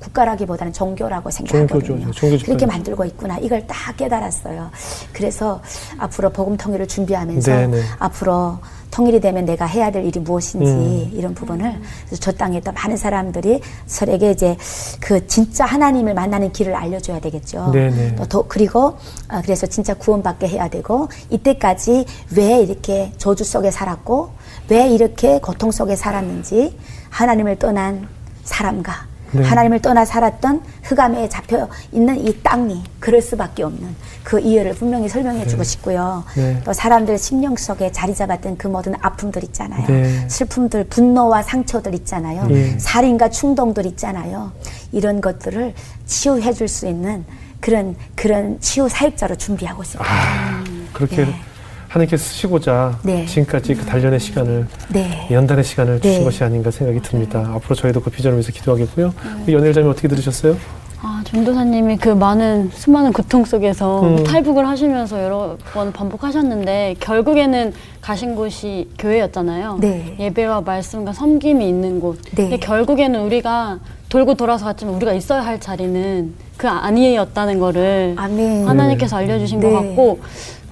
[0.00, 1.56] 국가라기보다는 종교라고 종교죠.
[1.56, 2.10] 생각하거든요.
[2.12, 2.44] 종교 집단이죠.
[2.46, 3.38] 그렇게 만들고 있구나.
[3.38, 4.70] 이걸 딱 깨달았어요.
[5.12, 5.62] 그래서
[5.98, 7.80] 앞으로 복음 통일을 준비하면서 네네.
[7.98, 8.58] 앞으로
[8.90, 11.10] 통일이 되면 내가 해야 될 일이 무엇인지 음.
[11.14, 11.80] 이런 부분을
[12.20, 14.56] 저 땅에 또 많은 사람들이 서로에게 이제
[15.00, 17.70] 그 진짜 하나님을 만나는 길을 알려줘야 되겠죠.
[17.72, 18.14] 네네.
[18.16, 18.96] 또 더- 그리고
[19.30, 22.04] 어, 그래서 진짜 구원받게 해야 되고 이때까지
[22.36, 24.30] 왜 이렇게 저주 속에 살았고
[24.68, 26.78] 왜 이렇게 고통 속에 살았는지
[27.14, 28.08] 하나님을 떠난
[28.42, 29.42] 사람과 네.
[29.44, 33.94] 하나님을 떠나 살았던 흑암에 잡혀 있는 이 땅이 그럴 수밖에 없는
[34.24, 36.24] 그 이유를 분명히 설명해 주고 싶고요.
[36.34, 36.60] 네.
[36.64, 39.86] 또 사람들 심령 속에 자리 잡았던 그 모든 아픔들 있잖아요.
[39.86, 40.28] 네.
[40.28, 42.46] 슬픔들, 분노와 상처들 있잖아요.
[42.46, 42.76] 네.
[42.78, 44.50] 살인과 충동들 있잖아요.
[44.92, 45.74] 이런 것들을
[46.06, 47.24] 치유해 줄 수 있는
[47.60, 50.10] 그런 그런 치유 사역자로 준비하고 있습니다.
[50.10, 51.34] 아, 그렇게 네.
[51.94, 53.24] 하나님께 쓰시고자 네.
[53.24, 55.28] 지금까지 그 단련의 시간을 네.
[55.30, 56.24] 연단의 시간을 주신 네.
[56.24, 57.48] 것이 아닌가 생각이 듭니다.
[57.54, 59.14] 앞으로 저희도 그 비전을 위해서 기도하겠고요.
[59.46, 60.56] 그 연일자님 어떻게 들으셨어요?
[61.02, 64.24] 아, 전도사님이 그 많은 수많은 고통 속에서 음.
[64.24, 69.78] 탈북을 하시면서 여러 번 반복하셨는데 결국에는 가신 곳이 교회였잖아요.
[69.80, 70.16] 네.
[70.18, 72.20] 예배와 말씀과 섬김이 있는 곳.
[72.32, 72.42] 네.
[72.42, 73.78] 근데 결국에는 우리가
[74.08, 78.66] 돌고 돌아서 갔지만 우리가 있어야 할 자리는 그 아니었다는 거를 아멘.
[78.66, 79.70] 하나님께서 알려주신 네.
[79.70, 80.20] 것 같고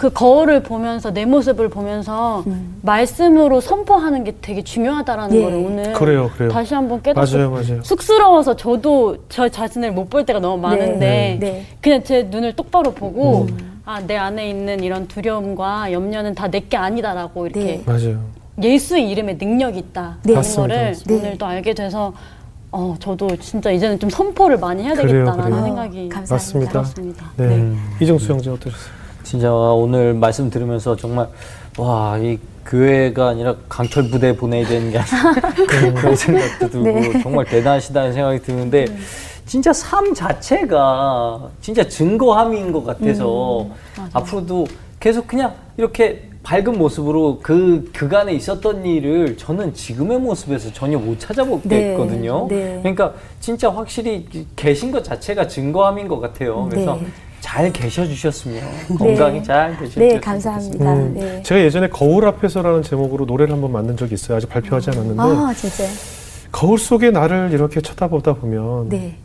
[0.03, 2.75] 그 거울을 보면서 내 모습을 보면서 음.
[2.83, 5.43] 말씀으로 선포하는 게 되게 중요하다라는 예.
[5.45, 6.51] 걸 오늘 그래요, 그래요.
[6.51, 7.83] 다시 한번 깨닫고 맞아요, 맞아요.
[7.85, 11.39] 쑥스러워서 저도 저 자신을 못 볼 때가 너무 많은데 네.
[11.39, 11.67] 네.
[11.81, 13.81] 그냥 제 눈을 똑바로 보고 음.
[13.85, 17.83] 아내 안에 있는 이런 두려움과 염려는 다 내 게 아니다라고 이렇게 네.
[17.87, 18.19] 맞아요.
[18.61, 20.35] 예수의 이름에 능력이 있다라는 네.
[20.35, 21.15] 맞습니다, 거를 맞습니다.
[21.29, 22.13] 오늘 또 알게 돼서
[22.73, 25.63] 어 저도 진짜 이제는 좀 선포를 많이 해야 그래요, 되겠다라는 그래요.
[25.63, 26.35] 생각이 감사합니다.
[26.35, 26.73] 맞습니다.
[26.73, 27.27] 들었습니다.
[27.37, 27.73] 네.
[28.01, 29.02] 이정수 형제 어떠셨어요?
[29.33, 31.27] 진짜 오늘 말씀 들으면서 정말
[31.79, 35.55] 와, 이 교회가 아니라 강철 부대 보내야 되는 게 아니라
[35.95, 37.23] 그런 생각도 들고 네.
[37.23, 38.85] 정말 대단하시다는 생각이 드는데
[39.47, 43.69] 진짜 삶 자체가 진짜 증거함인 것 같아서
[44.13, 44.67] 앞으로도
[45.01, 52.49] 계속 그냥 이렇게 밝은 모습으로 그 그간에 있었던 일을 저는 지금의 모습에서 전혀 못 찾아보겠거든요.
[52.51, 52.79] 네, 네.
[52.83, 54.27] 그러니까 진짜 확실히
[54.57, 56.69] 계신 것 자체가 증거함인 것 같아요.
[56.69, 57.07] 그래서 네.
[57.43, 58.63] 잘 계셔 주셨으면
[58.97, 60.93] 건강히 잘 계셨으면 네, 감사합니다.
[60.95, 61.43] 음, 네.
[61.43, 64.37] 제가 예전에 거울 앞에서라는 제목으로 노래를 한번 만든 적이 있어요.
[64.39, 65.85] 아직 발표하지 않았는데 아, 진짜.
[66.53, 69.17] 거울 속에 나를 이렇게 쳐다보다 보면 네.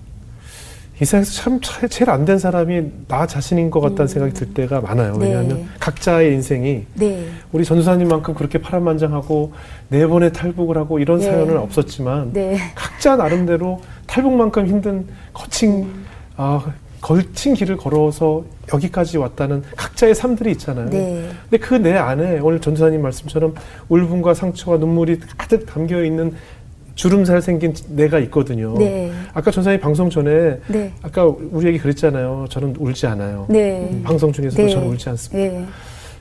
[0.95, 4.81] 이 세상에서 참 차- 제일 안 된 사람이 나 자신인 것 같다는 생각이 들 때가
[4.81, 5.15] 많아요.
[5.17, 5.27] 네.
[5.27, 7.27] 왜냐하면 각자의 인생이 네.
[7.51, 9.53] 우리 전도사님만큼 그렇게 파란만장하고
[9.89, 11.25] 네 번의 탈북을 하고 이런 네.
[11.25, 12.57] 사연은 없었지만 네.
[12.73, 16.05] 각자 나름대로 탈북만큼 힘든 거친 음.
[16.35, 16.65] 아,
[17.11, 18.43] 걸친 길을 걸어서
[18.73, 20.89] 여기까지 왔다는 각자의 삶들이 있잖아요.
[20.89, 21.29] 네.
[21.49, 23.55] 근데 그 내 안에 오늘 전도사님 말씀처럼
[23.87, 26.33] 울분과 상처와 눈물이 가득 담겨 있는
[26.95, 28.77] 주름살 생긴 내가 있거든요.
[28.77, 29.09] 네.
[29.33, 30.91] 아까 전사님 방송 전에 네.
[31.01, 32.47] 아까 우리 얘기 그랬잖아요.
[32.49, 33.45] 저는 울지 않아요.
[33.47, 34.01] 네.
[34.03, 34.69] 방송 중에서도 네.
[34.69, 35.59] 저는 울지 않습니다.
[35.59, 35.65] 네.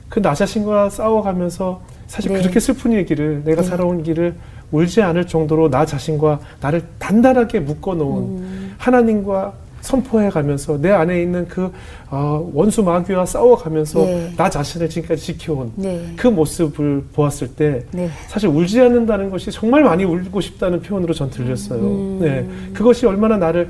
[0.07, 2.39] 그나 자신과 싸워가면서 사실 네.
[2.39, 3.67] 그렇게 슬픈 얘기를 내가 네.
[3.67, 4.35] 살아온 길을
[4.71, 8.75] 울지 않을 정도로 나 자신과 나를 단단하게 묶어놓은 음.
[8.77, 11.71] 하나님과 선포해 가면서 내 안에 있는 그
[12.09, 14.33] 어, 원수 마귀와 싸워 가면서 네.
[14.35, 16.13] 나 자신을 지금까지 지켜온 네.
[16.15, 18.09] 그 모습을 보았을 때 네.
[18.27, 21.79] 사실 울지 않는다는 것이 정말 많이 울고 싶다는 표현으로 전 들렸어요.
[21.79, 22.19] 음.
[22.21, 23.69] 네, 그것이 얼마나 나를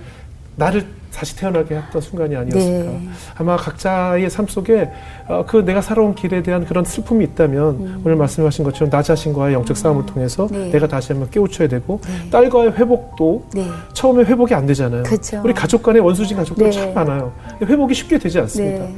[0.56, 0.86] 나를
[1.18, 2.92] 다시 태어나게 했던 순간이 아니었을까.
[2.92, 3.10] 네.
[3.36, 4.92] 아마 각자의 삶 속에
[5.28, 9.76] 어, 그 내가 살아온 길에 대한 그런 슬픔이 있다면 오늘 말씀하신 것처럼 나 자신과의 영적
[9.76, 10.66] 싸움을 통해서 음.
[10.66, 10.70] 네.
[10.70, 12.30] 내가 다시 한번 깨우쳐야 되고 네.
[12.30, 13.68] 딸과의 회복도 네.
[13.94, 15.04] 처음에 회복이 안 되잖아요.
[15.04, 15.42] 그쵸.
[15.44, 16.72] 우리 가족 간의 원수진 가족들 네.
[16.72, 17.34] 참 많아요.
[17.64, 18.86] 회복이 쉽게 되지 않습니다.
[18.86, 18.96] 네.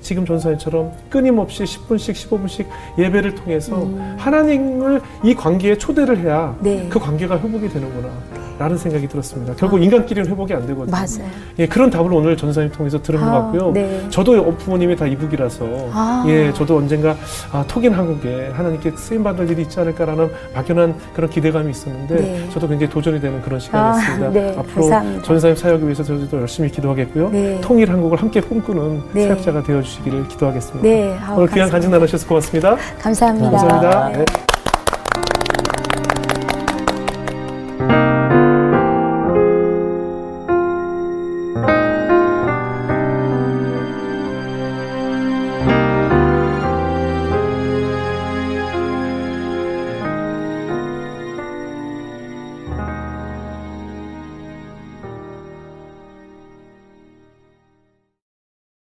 [0.00, 2.66] 지금 전사님처럼 끊임없이 10분씩 15분씩
[2.98, 3.84] 예배를 통해서
[4.16, 6.62] 하나님을 이 관계에 초대를 해야 음.
[6.62, 6.86] 네.
[6.88, 8.08] 그 관계가 회복이 되는구나
[8.58, 9.54] 라는 생각이 들었습니다.
[9.56, 10.90] 결국 인간끼리는 회복이 안 되거든요.
[10.90, 11.30] 맞아요.
[11.60, 13.70] 예, 그런 답을 오늘 전사님 통해서 들은 것 아, 같고요.
[13.72, 14.04] 네.
[14.10, 16.24] 저도 부모님이 다 이북이라서 아.
[16.26, 17.14] 예, 저도 언젠가
[17.52, 22.50] 아, 톡인 한국에 하나님께 쓰임 받을 일이 있지 않을까라는 막연한 그런 기대감이 있었는데 네.
[22.52, 24.26] 저도 굉장히 도전이 되는 그런 시간이었습니다.
[24.26, 25.22] 아, 네, 앞으로 감사합니다.
[25.22, 27.30] 전사님 사역을 위해서 저도 열심히 기도하겠고요.
[27.30, 27.60] 네.
[27.62, 29.28] 통일 한국을 함께 꿈꾸는 네.
[29.28, 30.82] 사역자가 되어 주시기를 기도하겠습니다.
[30.88, 31.16] 네.
[31.36, 31.68] 오늘 귀한.
[31.68, 32.76] 간증 나누셔서 고맙습니다.
[33.00, 33.50] 감사합니다.
[33.50, 34.47] 감사합니다.